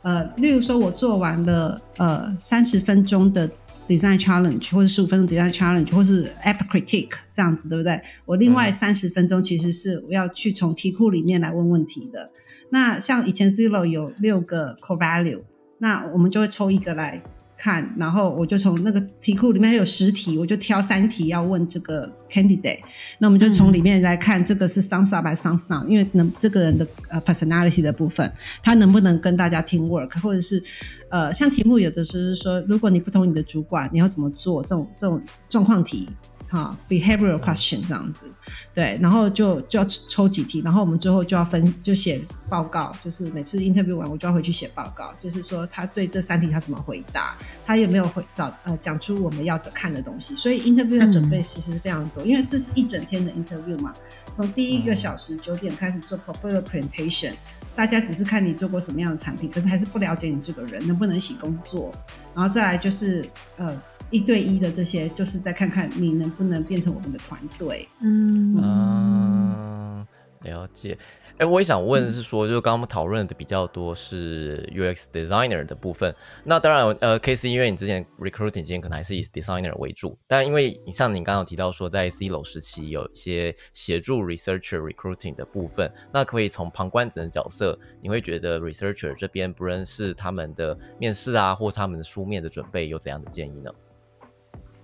[0.02, 3.50] 呃，例如说我做完了呃三十分钟的
[3.88, 8.02] design challenge，或者十五分钟 design challenge，或是 app critique 这样子，对不对？
[8.26, 12.26] 我另外三十分钟其实是我要去从题库里面来问问题的。
[12.72, 15.42] 那像以前 Zero 有六个 core value，
[15.78, 17.22] 那我们就会抽一个来
[17.58, 22.80] 看，然后我就从那个题库里面有十题，我就挑三题要问这个 candidate，
[23.20, 28.32] 那我们就从里面来看这个是 sums up 还是 sums down，因为能这个人的呃 personality 的部分，
[28.64, 30.64] 他能不能跟大家 team work，或者是
[31.10, 36.10] 呃像题目有的时候是说，如果你不同你的主管，你要怎么做这种这种状况题。
[36.52, 38.30] 哈，behavioral question 这样子，
[38.76, 53.94] 对，然后就就要抽几题，然后我们最后就要分就写报告，就是每次 interview 完我就要回去写报告，就是说他对这三题他怎么回答，他有没有回找呃讲出我们要看的东西，所以 interview 要准备其实非常多，因为这是一整天的 interview 嘛，
[54.36, 57.32] 从第一个小时九点开始做 portfolio presentation，
[57.78, 61.94] 大家只是看你做过什么样的产品，可是还是不了解你这个人能不能一起工作，
[62.36, 63.26] 然后再来就是
[63.56, 63.82] 呃。
[64.12, 67.88] 一对一的这些，就是再看看你能不能变成我们的团队。
[68.02, 70.08] 嗯嗯，
[70.44, 70.98] 了解。
[71.38, 76.14] 哎，我也想问是说，就是刚刚我们讨论的比较多是 UX designer 的部分。
[76.44, 93.72] 那当然，呃，K C，因为你之前 recruiting 经验可能还是以 designer 为主，但因为你像你刚刚有提到说，在 C 楼时期有一些协助 researcher recruiting 的部分，那可以从旁观者的角色，你会觉得 researcher 这边不论是他们的面试啊，或是他们的书面的准备，有怎样的建议呢？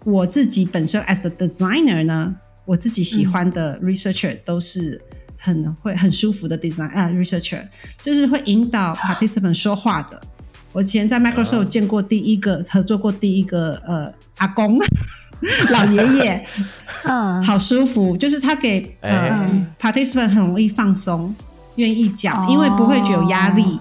[0.10, 2.34] 我自己本身 as the designer 呢，
[2.64, 5.02] 我自己喜欢的 researcher 都是
[5.38, 7.68] 很会很舒服的 design 啊、researcher，
[8.02, 10.22] 就是会引导 participant 说话的。
[10.72, 14.80] 我以前在 Microsoft 见过第一个合作过第一个呃阿公
[15.72, 16.46] 老爷爷，
[17.04, 19.68] 嗯，好舒服，就是他给呃、哎。
[19.78, 21.36] participant 很容易放松，
[21.76, 22.48] 愿意讲，哦。
[22.50, 23.78] 因为不会觉得有压力。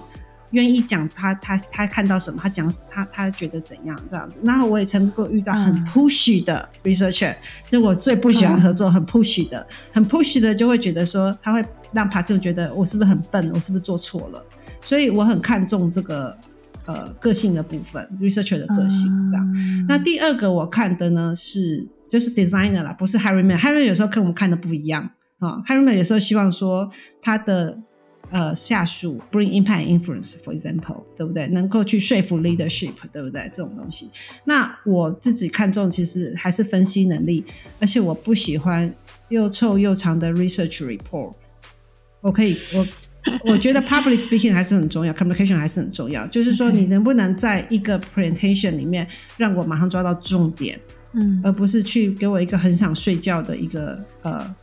[0.51, 4.35] 愿意讲他他他看到什么，他讲他他觉得怎样这样子。
[4.43, 7.35] 然后我也曾过遇到很嗯 push 的 researcher，
[7.69, 14.43] 就我最不喜欢合作很 push 的，很 push 的就会觉得说他会让 participant 觉得我是不是很笨，我是不是做错了。
[14.81, 16.37] 所以我很看重这个
[16.85, 19.53] 呃个性的部分，researcher 的个性这样。
[19.55, 23.59] 嗯那第二个我看的呢是就是 designer 啦，不是 hiring man。
[23.59, 25.59] hiring man 有时候跟我们看的不一样啊。
[25.67, 26.89] hiring man 有时候希望说
[27.21, 27.77] 他的
[28.31, 31.47] 呃下属 bring impact influence，for example，对不对？
[31.47, 33.49] 能够去说服 leadership，对不对？
[33.53, 34.09] 这种东西。
[34.45, 37.43] 那我自己看重其实还是分析能力，
[37.79, 38.93] 而且我不喜欢
[39.29, 41.33] 又臭又长的 research report。
[42.21, 42.85] 我可以我。
[43.43, 46.25] 我觉得 public speaking 还是很重要，communication 还是很重要。
[46.27, 49.05] 就是说，你能不能在一个 presentation 里面
[49.35, 50.79] 让我马上抓到重点，
[51.11, 54.55] 嗯而不是去给我一个很想睡觉的一个呃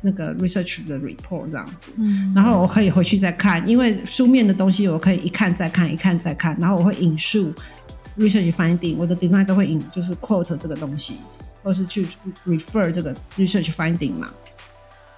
[0.00, 1.92] 那个 research 的 report 这样子。
[1.98, 7.52] 嗯然后我可以回去再看，因为书面的东西我可以一看再看，一看再看，然后我会引述
[8.18, 11.16] research finding，我的 design 都会引就是 quote 这个东西，
[11.62, 12.06] 或是去
[12.46, 14.32] refer 这个 research finding 嘛。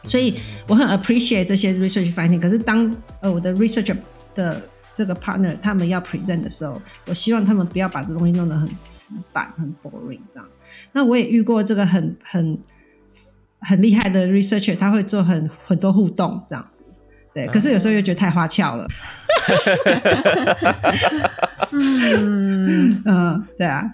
[0.05, 0.39] 所以
[0.69, 2.41] 我很 appreciate 这些 research finding。
[2.41, 3.95] 可是当呃我的 research
[4.35, 4.63] 的
[4.95, 10.49] 这个 partner 他们要 present 的时候，我希望他们不要把这东西弄得很死板、很 boring 这样。
[10.93, 12.59] 那我也遇过这个很很
[13.61, 16.85] 很厉害的 researcher，他会做很很多互动这样子。
[17.35, 18.87] 对，可是有时候又觉得太花俏了。
[21.73, 23.85] 嗯 嗯，对啊，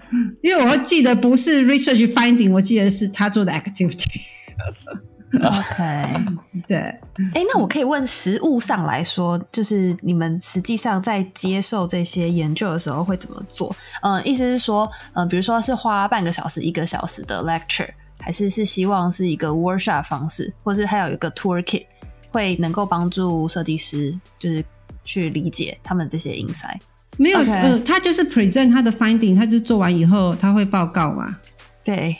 [0.43, 4.07] 因为我记得不是 research finding，我记得是他做的 activity。
[5.35, 5.83] OK，
[6.69, 6.77] 对，
[7.35, 13.75] 哎，那我可以问实物上来说，就是你们实际上在接受这些研究的时候会怎么做？
[14.03, 17.89] 嗯，意思是说，嗯，比如说是花半个小时、一个小时的 lecture，
[18.23, 21.85] 还是是希望是一个 workshop 方式，或是它有一个 tour kit，
[22.31, 24.65] 会能够帮助设计师就是
[25.05, 26.79] 去理解他们这些 insight。
[27.19, 31.27] 没有呃，他就是 present 他的 finding，他就是做完以后他会报告嘛。
[31.85, 32.17] 对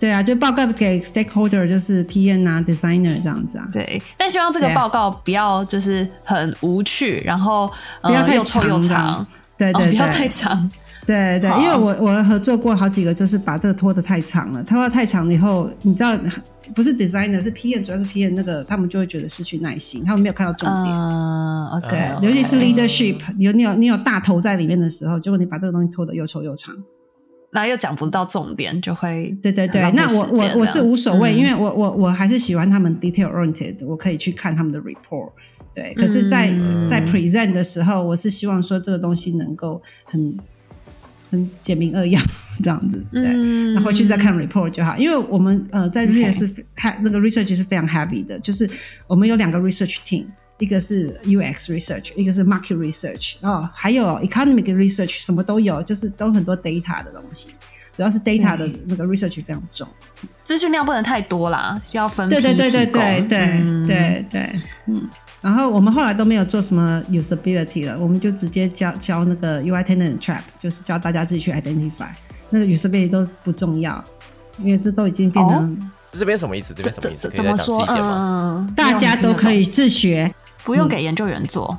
[0.00, 3.68] 对啊，就报告给 stakeholder，就是 PM 啊、designer 这样子啊。
[3.72, 9.24] 对，但希望这个报告不要就是很无趣，然后呃不要太又臭又长
[9.56, 10.68] 对对，不要太长。
[11.06, 16.16] 对对，因为我我合作过好几个，就是把这个拖得太长了，拖得太长了以后，你知道
[16.74, 20.94] 不是 designer 是 PM，主要是 PM 那个他们就会觉得失去耐心，他们没有看到重点。
[20.94, 26.74] 嗯，OK，尤其是 leadership，你有你有你有大头在里面的时候，结果你把这个东西拖得又臭又长。
[27.50, 29.82] 然后又讲不到重点，就会对对对。
[29.90, 31.38] 那我我我是无所谓，嗯。
[31.38, 35.32] 因为我我我还是喜欢他们 detail oriented，我可以去看他们的 report。
[35.74, 36.86] 对，可是在，嗯。
[36.86, 40.34] 在 present 的时候，我是希望说这个东西能够很
[41.32, 42.20] 很简明扼要
[42.62, 43.04] 这样子。
[43.10, 48.68] 对，嗯那回去再看 report 就好，因为我们呃在 research 是 ha- 那个 research 是非常 heavy 的，就是
[49.06, 50.26] 我们有两个 research team，
[50.58, 57.48] 一个是 UX research，一个是 market research，哦，还有 economic research，什么都有，就是都很多 data 的东西。
[57.94, 59.86] 主要是 data 的那个 research 非常重，
[60.44, 64.52] 资讯量不能太多啦，要分批对对对对对对嗯对对，
[64.86, 65.08] 嗯。
[65.42, 72.08] 然后我们后来都没有做什么 usability 了，我们就直接教教那个 UI tenant trap，就是教大家自己去 identify，
[72.48, 74.02] 那个 usability 都不重要，
[74.58, 76.72] 因为这都已经变成这边什么意思？
[76.72, 77.28] 这边什么意思？
[77.28, 77.84] 可以怎么说？
[77.88, 80.32] 嗯，大家都可以自学，
[80.64, 81.78] 不用给研究员做。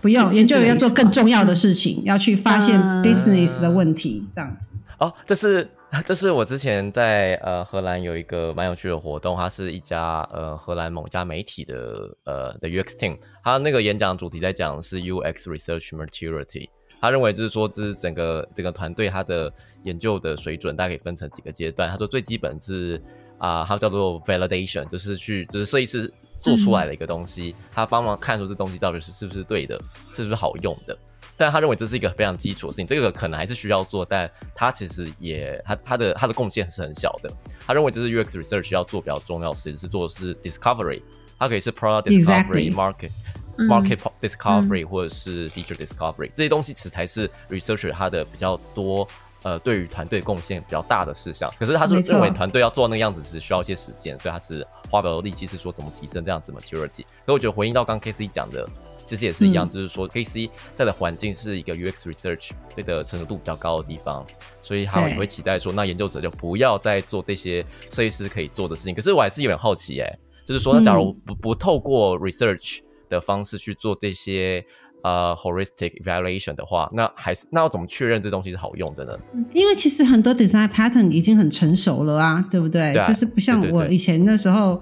[0.00, 4.72] 不用研究员要做更重要的事情，要去发现嗯 business 的问题，这样子。
[4.98, 5.70] 哦，这是
[6.06, 16.70] 这是我之前在呃荷兰有一个蛮有趣的活动，它是一家呃荷兰某家媒体的呃的 UX team，他那个演讲主题在讲是 UX research maturity。
[16.98, 21.90] 他认为就是说，这是整个整个团队他的研究的水准大概可以分成几个阶段。
[21.90, 22.98] 他说最基本是
[23.36, 29.78] 啊、他叫做 validation，就是去就是设计师做出来的一个东西，他帮忙看出这东西到底是是不是对的，
[30.08, 30.96] 是不是好用的。
[31.42, 37.28] 但他认为这是一个非常基础的事情，这个可能还是需要做，但他其实也他他的他的贡献是很小的。
[37.66, 41.02] 他认为这是 UX research 要做比较重要的事，是做的是 discovery，
[41.40, 43.10] 它可以是 product discovery、market
[43.56, 49.04] market discovery、或者是 feature discovery 这些东西，其实才是 researcher 他的比较多
[49.42, 51.52] 呃对于团队贡献比较大的事项。
[51.58, 57.02] 可是他是认为团队要做那个样子，是需要一些时间，所以他是花比较多力气，是说怎么提升这样子 maturity。
[57.24, 58.64] 所以我觉得回应到刚 K C 讲的。
[59.04, 64.24] 其实也是一样，嗯就是说，K C 在的环境是一个 UX research 对的成熟度比较高的地方，
[64.60, 68.94] 所以他们也会期待说，那研究者就不要再做这些设计师可以做的事情。
[68.94, 74.64] 可是我还是有点好奇，哎，就是说，那假如不不透过 research 的方式去做这些
[75.02, 79.18] 呃 holistic evaluation 的话，那还是那要怎么确认这东西是好用的呢？
[79.52, 82.92] 因为其实很多 design pattern 已经很成熟了啊，对不对？
[82.92, 84.80] 对啊就是不像我以前那时候，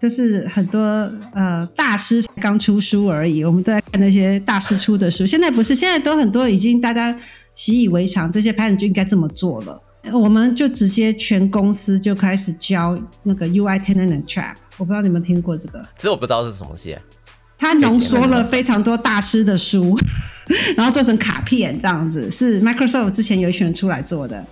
[0.00, 0.80] 就是很多
[1.34, 5.26] 呃大师刚出书而已，我们都在看那些大师出的书。
[5.26, 7.14] 现在不是，现在都很多已经大家
[7.54, 9.82] 习以为常，这些 pattern 就应该这么做了。
[10.12, 15.84] 我们就直接全公司就开始教那个 UI tenant and trap，我不知道你们听过这个。
[15.96, 16.96] 其实我不知道是什么东西，
[17.58, 19.98] 它浓缩了非常多大师的书，
[20.76, 24.42] 然后做成卡片这样子，是 Microsoft 之前有一群人出来做的。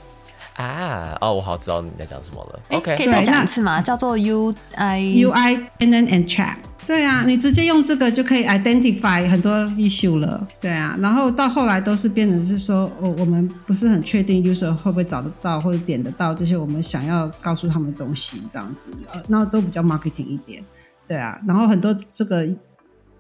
[0.57, 2.61] 啊，哦，我好知道你在讲什么了。
[2.69, 3.81] 哎 OK，可以再讲一次吗？
[3.81, 6.57] 叫做 UI UI tenant and trap。
[6.87, 10.47] 对啊，你直接用这个就可以 identify 很多 issue 了。
[10.61, 20.65] 对啊，然后到后来都是变成是说，我我们不是很确定 user 会不会找得到或者点得到这些我们想要告诉他们的东西，这样子，呃，那都比较 marketing 一点。
[21.09, 22.49] 对啊，然后很多这个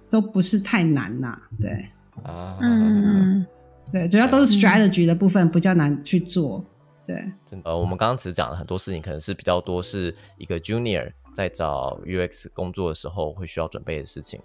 [0.08, 1.84] 都不是太难呐、对
[2.22, 3.44] 啊，嗯，
[3.92, 6.64] 对，主要都是 strategy 的部分比较难去做。
[7.06, 14.40] 对，真的，呃，我们刚刚只讲了很多事情，可能是比较多是一个 junior 在找 UX 工作的时候会需要准备的事情。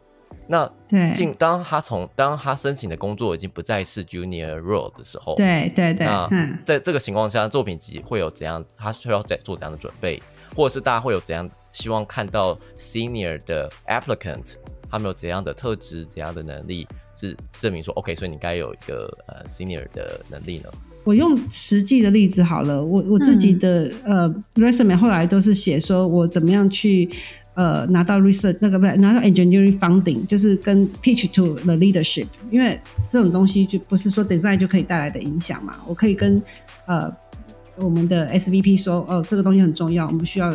[0.47, 8.63] 那对进当他从当他申请的工作已经不再是 junior role 的时候，对对对，那嗯，在这个情况下，作品集会有怎样？
[8.77, 10.21] 他需要在做怎样的准备，
[10.55, 14.55] 或者是大家会有怎样希望看到 senior 的 applicant，
[14.89, 20.71] 他们有怎样的特质、怎样的能力，是证明说 OK，所以你该有一个呃 senior 的能力呢？
[21.03, 27.09] 我用实际的例子好了，我我自己的、呃 resume 后来都是写说我怎么样去
[27.55, 32.79] 呃拿到 research 那个不是拿到 engineering funding，就是跟 pitch to the leadership，因为
[33.09, 36.41] 这种东西就不是说 design 就可以带来的影响嘛，我可以跟
[36.85, 37.11] 呃
[37.77, 40.53] 我们的 SVP 说哦这个东西很重要，我们需要。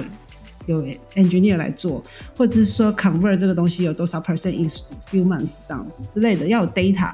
[0.66, 0.82] 有
[1.14, 2.05] engineer 来做，
[2.36, 7.12] 或者是说 convert 这个东西有多少 percent in few months 这样子之类的，要有 data，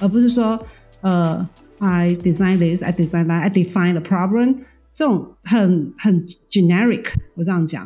[0.00, 0.62] 而不是说
[1.00, 1.48] 呃
[1.80, 4.58] I design this, I design that, I define the problem，
[4.94, 7.84] 这种很很 generic，我这样讲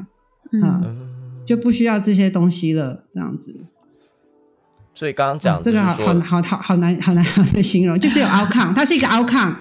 [0.62, 1.14] 啊、嗯
[1.45, 3.66] 就不需要这些东西了，这样子。
[4.95, 9.57] 所以刚刚讲哦这个好好好好好难好难好难形容，就是有 outcome，它是一个 outcome。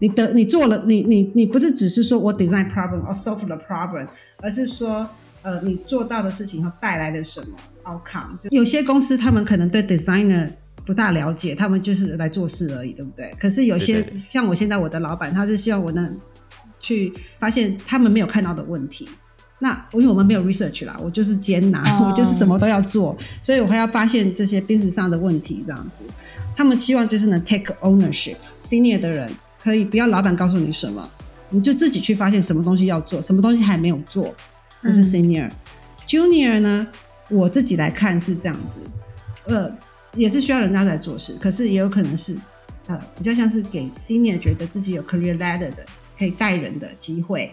[0.00, 4.06] 你的你做了，你你你不是只是说我 design problem or solve the problem，
[4.38, 5.08] 而是说
[5.42, 8.36] 呃你做到的事情后带来了什么 outcome。
[8.50, 10.50] 有些公司他们可能对 designer
[10.88, 13.30] 不大了解，他们就是来做事而已，对不对？
[13.38, 16.18] 可是有些对对对像我现在我的老板，他是希望我能
[16.80, 19.06] 去发现他们没有看到的问题。
[19.58, 26.04] 那因为我们没有 research 啦，我就是监拿，哦我就是什么都要做，所以我还要发现这些 business 上的问题，这样子。
[26.56, 29.30] 他们希望就是能 take ownership，senior 的人
[29.62, 31.06] 可以不要老板告诉你什么，
[31.50, 34.34] 你就自己去发现什么东西要做，什么东西还没有做，
[34.82, 35.50] 这是 senior。
[36.06, 36.86] junior 呢，
[37.28, 38.80] 我自己来看是这样子，
[39.44, 39.70] 呃，
[40.18, 42.36] 也是需要人家来做事，可是也有可能是
[42.88, 45.86] 呃比较像是给 senior 觉得自己有 career ladder 的，
[46.18, 47.52] 可以带人的机会。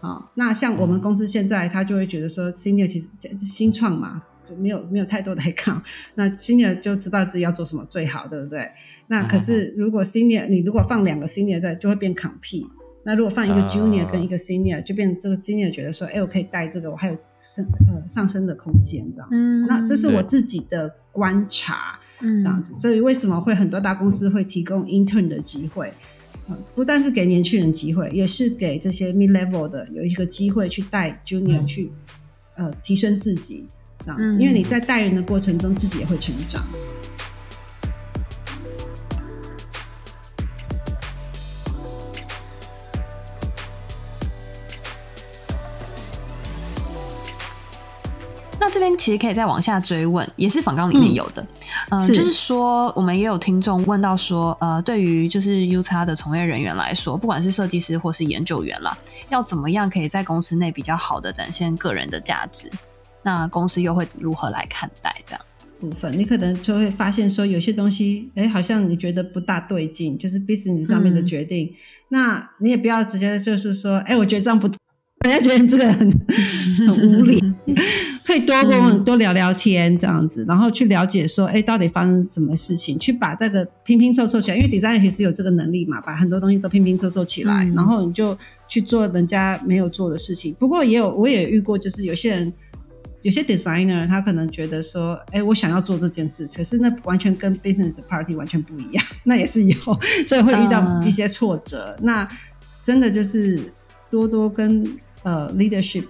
[0.00, 3.08] 啊、那像我们公司现在，他就会觉得说，senior 其实
[3.42, 5.80] 新创嘛，就没有没有太多的 account，
[6.14, 8.68] 那 senior 就知道自己要做什么最好，对不对？
[9.06, 12.68] 那可是如果 senior 你如果放两个 senior 在，就会变 compete。
[13.06, 19.28] 那如果放一个啊 junior 跟一个 senior，就变这个 senior 觉得说，哎，我可以带这个，我还有升呃上升的空间，这样。
[19.30, 21.98] 嗯那这是我自己的观察。
[22.20, 22.72] 嗯这样子。
[22.80, 25.92] 所以为什么会很多大公司会提供 intern 的机会？
[26.48, 31.90] 呃不但是给年轻人机会，也是给这些 mid level 的有一个机会去带 junior 去、
[32.56, 33.66] 呃提升自己，
[34.04, 34.24] 这样子。
[34.24, 36.62] 嗯因为你在带人的过程中，自己也会成长。
[48.94, 51.46] 边其实可以再往下追问，也是访纲里面有的，
[51.90, 58.96] 呃，是就是说我们也有听众问到说，呃，对于就是 U 叉的从业人员来说，不管是设计师或是研究员啦，
[59.30, 62.70] 要怎么样可以在公司内比较好的展现个人的价值？
[63.22, 65.40] 那公司又会如何来看待这样？
[65.80, 71.74] 部分，你可能就会发现说，有些东西，哎，好像你觉得不大对劲，就是 business 上面的决定。
[72.08, 74.68] 那你也不要直接就是说，哎，我觉得这样不，
[75.24, 76.10] 人家觉得你这个很
[76.88, 77.40] 很无理，
[78.24, 84.56] 可以多问问多聊聊天这样子，然后去了解说，哎，到底发生什么事情，去把这个拼拼凑凑起来。
[84.56, 88.36] 因为 designer 其实有这个能力嘛，把很多东西都拼拼凑凑起来，嗯然后你就
[88.68, 90.54] 去做人家没有做的事情。
[90.58, 92.52] 不过也有，我也遇过，就是有些人。
[93.22, 99.74] 有些 designer 他可能觉得说，哎、我想要做这件事，可是那完全跟 business 的 party 完全不一样，那也是有，
[100.28, 101.96] 所以会遇到嗯一些挫折。
[102.02, 102.28] 那
[102.82, 103.72] 真的就是
[104.10, 104.84] 多多跟
[105.24, 106.04] 呃 leadership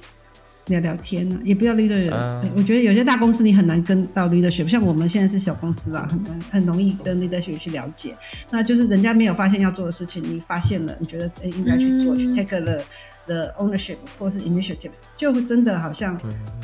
[0.67, 8.15] 聊聊天呢、也不要 leader，、嗯我觉得有些大公司你很难跟到 leadership，像我们现在是小公司啊，很难很容易跟 leadership 去了解。
[8.51, 12.83] 那就是人家没有发现要做的事情，你发现了，你觉得哎应该去做，嗯去 take the
[13.27, 16.19] the ownership 或是 initiatives，就会真的好像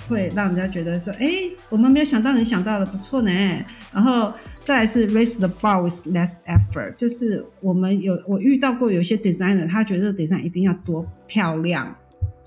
[0.08, 1.28] 会让人家觉得说，哎、
[1.68, 3.30] 我们没有想到，你想到了，不错呢。
[3.92, 4.32] 然后
[4.64, 11.94] 再来是 raise the bar with less effort，就是我们有我遇到过有些 designer，他觉得 design 一定要多漂亮、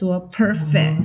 [0.03, 0.97] 多 perfect，、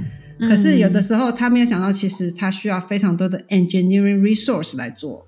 [0.49, 5.25] 可是有的时候他没有想到，其实他需要非常多的 engineering resource 来做。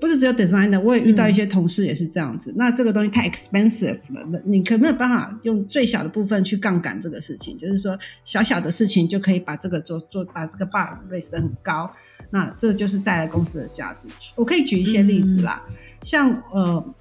[0.00, 2.52] 不是只有 designer，我也遇到一些同事也是这样子。
[2.58, 11.90] 那这个东西太 expensive 了，那你可没有办法用最小的部分去杠杆这个事情，就是说小小的事情就可以把这个做做把这个 bar raise 得很高。
[12.30, 14.06] 那这就是带来公司的价值。
[14.34, 15.62] 我可以举一些例子啦，
[16.02, 16.94] 像呃，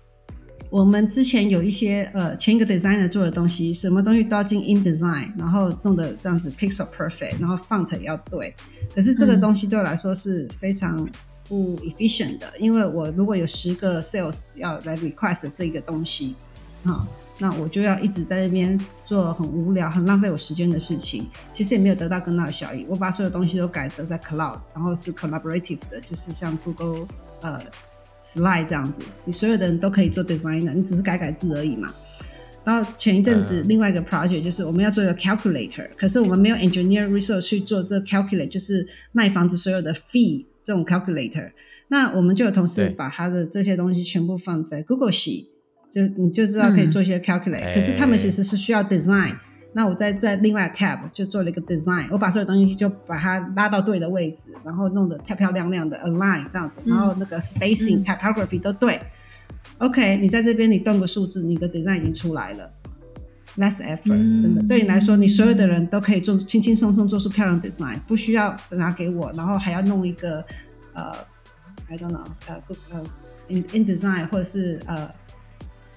[0.74, 8.52] 我们之前有一些呃前一个 designer 做的东西，什么东西都要进 InDesign，然后弄得这样子 pixel perfect，然后 font 也要对。
[8.96, 11.08] 可是这个东西对我来说是非常
[11.48, 16.36] 不 efficient 的，因为我如果有十个 sales 要来 request 这个东西，
[16.84, 17.08] 啊、
[17.38, 22.84] 那我就要一直在那边做很无聊、很浪费我时间的事情，其实也没有得到更大的效益。
[22.90, 27.06] 我把所有东西都改成在 cloud，然后是 collaborative 的，就是像 Google
[27.42, 27.62] 呃
[28.26, 31.94] Slide 这样子，你所有的人都可以做 designer，你只是改改字而已嘛。
[32.64, 41.52] 然后前一阵子另外一个 project 就是我们要做一个 calculator，可是我们没有 engineer research 去做这 calculate，就是卖房子所有的 fee 这种 calculator。
[41.90, 45.48] 那我们就有同事把他的这些东西全部放在 Google Sheet，
[45.92, 47.74] 就你就知道可以做一些 calculate。
[47.74, 49.36] 可是他们其实是需要 design。
[49.74, 59.00] 那我在在另外 tab 就做了一个 design，我把所有东西就把它拉到对的位置，然后弄得漂漂亮亮的 align 这样子，然后那个 spacing typography 都对。
[59.80, 62.70] OK，你在这边你动个数字，你的 design 已经出来了。
[63.56, 70.44] Less effort，真的对你来说，你所有的人都可以做轻轻松松做出漂亮 design，不需要拿给我，然后还要弄一个
[70.94, 71.12] 呃
[71.88, 72.60] ，I don't know，呃
[72.92, 73.06] 呃
[73.50, 75.08] ，in in design 或者是呃，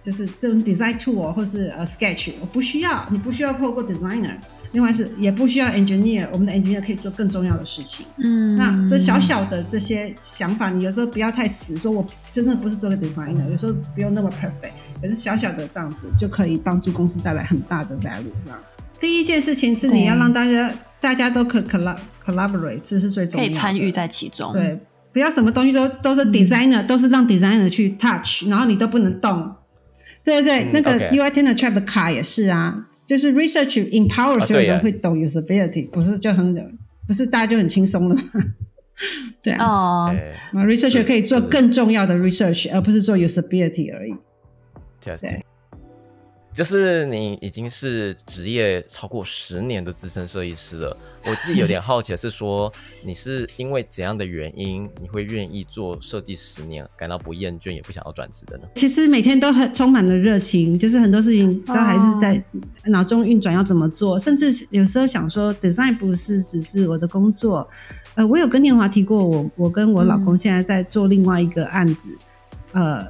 [0.07, 4.37] 就是这种 design tool 或是呃 sketch，我不需要，你不需要透过 designer。
[4.71, 8.07] 另外是也不需要 engineer，我们的 engineer 可以做更重要的事情。
[8.19, 14.71] 嗯，那这小小的这些想法，你有时候不要太死，说我真的不是做个 designer，有时候不用那么 perfect，
[15.03, 18.31] 可是小小的这样子就可以帮助公司带来很大的 value。
[18.45, 18.59] 这样，
[19.01, 24.53] 第一件事情是你要让大家大家都可 collaborate，这是最重要，可以参与在其中。
[24.53, 24.79] 对，
[25.13, 29.53] 不要什么东西都都是 designer，都是让 designer 去 touch，然后你都不能动。
[30.27, 36.53] 对对对，那个 UI t e n Trap 的卡也是啊，就是 Research empower 所有人会懂 usability，不是就很
[37.07, 38.23] 不是大家就很轻松了吗？
[39.41, 40.13] 对啊
[40.53, 44.15] ，Research 可以做更重要的 Research，而不是做 usability 而已。
[45.21, 45.45] 对。
[46.57, 50.97] 就是你已经是职业超过十年的资深设计师了，
[51.27, 52.73] 我自己有点好奇的是说，
[53.05, 58.65] 你是因为怎样的原因，你会愿意做设计十年，感到不厌倦，也不想要转职的呢？
[58.75, 62.43] 其实每天都很充满了热情，就是很多事情都还是在
[62.87, 67.69] 脑中运转，要怎么做，甚至有时候想说，design 不是只是我的工作。
[68.15, 72.09] 呃，我有跟念华提过，我我跟我老公现在在做另外一个案子，
[72.73, 73.07] 呃，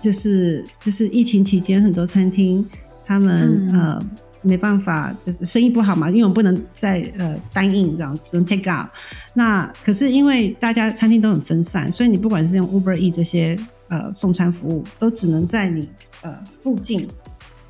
[0.00, 2.64] 就是就是疫情期间很多餐厅。
[3.04, 4.04] 他们呃
[4.42, 8.86] 没办法，就是生意不好嘛，因为我们不能再呃单印这样子，只能 take out。
[9.32, 15.88] 那可是因为大家餐厅都很分散，所以你不管是用 Uber E 这些呃送餐服务，都只能在你
[16.22, 17.08] 呃附近，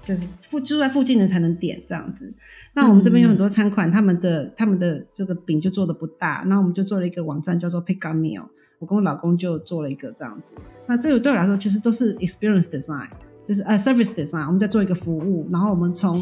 [0.05, 2.35] 就是附住在附近的才能点这样子。
[2.75, 8.43] 那我们这边有很多餐馆，他们的他们的这个饼就做的不大，那我们就做了一个网站叫做 Pick Up Meal，
[8.81, 10.57] 我跟我老公就做了一个这样子。
[10.89, 13.07] 那这个对我来说其实都是 experience design。
[13.47, 16.17] 就是呃，service design，我们在做一个服务，然后我们从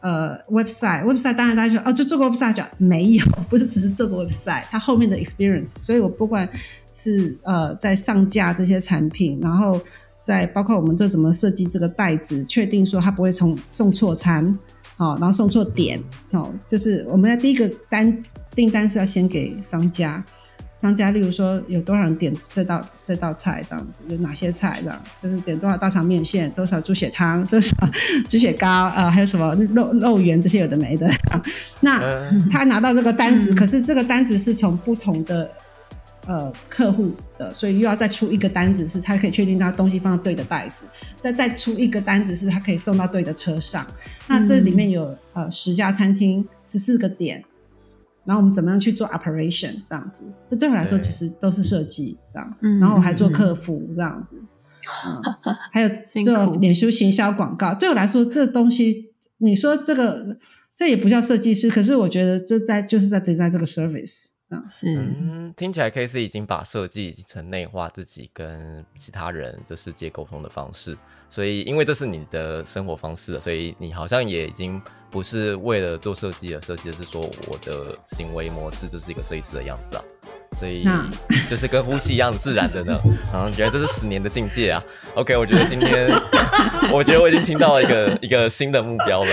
[0.00, 6.48] 呃 website，website 当然大家说哦，就做个 website 就没有， 不是只是做个 website，它后面的 experience，所以我不管
[6.92, 9.80] 是呃在上架这些产品，然后
[10.20, 14.58] 在包括我们做怎么设计这个袋子，确定说它不会从送错餐，
[14.96, 16.02] 好，然后送错点，
[16.32, 18.24] 好，就是我们在第一个单
[18.56, 20.24] 订单是要先给商家。
[20.86, 27.76] 商家，例如说有多少人点这道这道菜这样子，有哪些菜这样，就是点多少大肠面线，多少猪血汤，多少
[28.28, 31.10] 猪血糕啊，还有什么肉肉圆这些有的没的。
[31.80, 32.00] 那
[32.50, 35.50] 他拿到这个单子，可是这个单子是从不同的
[36.26, 40.86] 呃客户的，所以又要再出一个单子，是他可以确定他东西放到对的袋子，
[41.20, 43.84] 再再出一个单子，是他可以送到对的车上。
[44.28, 47.44] 那这里面有呃十家餐厅，十四个点。
[48.26, 50.24] 然后我们怎么样去做 operation 这样子？
[50.50, 52.56] 这对我来说其实都是设计这样。
[52.80, 54.42] 然后我还做客服这样子，
[55.72, 55.88] 还有
[56.24, 57.72] 做脸书行销广告。
[57.72, 60.36] 对我来说，这东西你说这个
[60.76, 64.26] 这也不叫设计师，可是我觉得这在就是在 design 这个 service。
[64.48, 64.86] 嗯，是。
[64.94, 70.96] 嗯，听起来 K C 已经把设计已经成内化自己跟其他人这世界沟通的方式。
[71.28, 80.02] 所以，因为这是你的生活方式，所以你好像也已经不是为了做设计而设计，而是说我的行为模式就是一个设计师的样子啊。
[80.52, 80.86] 所以
[81.50, 82.98] 就是跟呼吸一样自然的呢。
[83.34, 84.82] 嗯，觉得这是十年的境界啊。
[85.14, 86.08] OK，我觉得今天，
[86.92, 89.30] 我觉得我已经听到了一个一个新的目标了。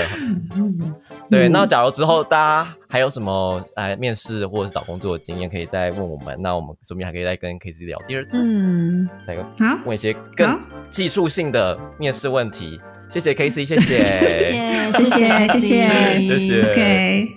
[1.30, 6.36] 对，那假如之后大家还有什么来面试或者是找工作的经验，可以再问我们。
[6.42, 8.40] 那我们说不定还可以再跟 K C 聊第二次。
[8.42, 9.48] 嗯，再好
[9.86, 12.80] 问一些更技术性的面试问题。
[13.10, 16.64] 谢谢 K C， 谢谢，谢谢，谢谢，谢谢。
[16.64, 17.28] OK，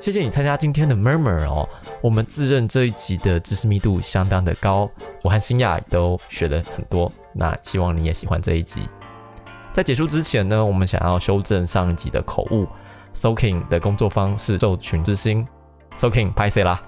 [0.00, 1.68] 谢谢你参加今天的 Murmur 哦。
[2.00, 4.90] 我们自认这一集的知识密度相当的高，
[5.22, 7.12] 我和新亚都学了很多。
[7.34, 8.88] 那希望你也喜欢这一集。
[9.72, 12.66] 在结束之前呢，我们想要修正上一集的口误。
[13.14, 15.46] Soking 的工作方式受群之心
[15.98, 16.80] ，Soking 拍摄啦。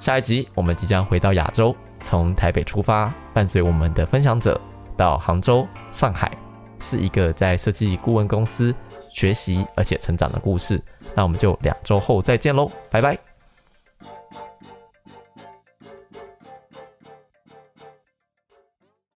[0.00, 4.60] 下一集我们即将回到亚洲，从台北出发，伴随我们的分享者
[4.94, 6.30] 到杭州、上海、
[6.78, 8.74] 是一个在设计顾问公司
[9.10, 10.80] 学习而且成长的故事。
[11.14, 13.33] 那我们就两周后再见喽，拜拜。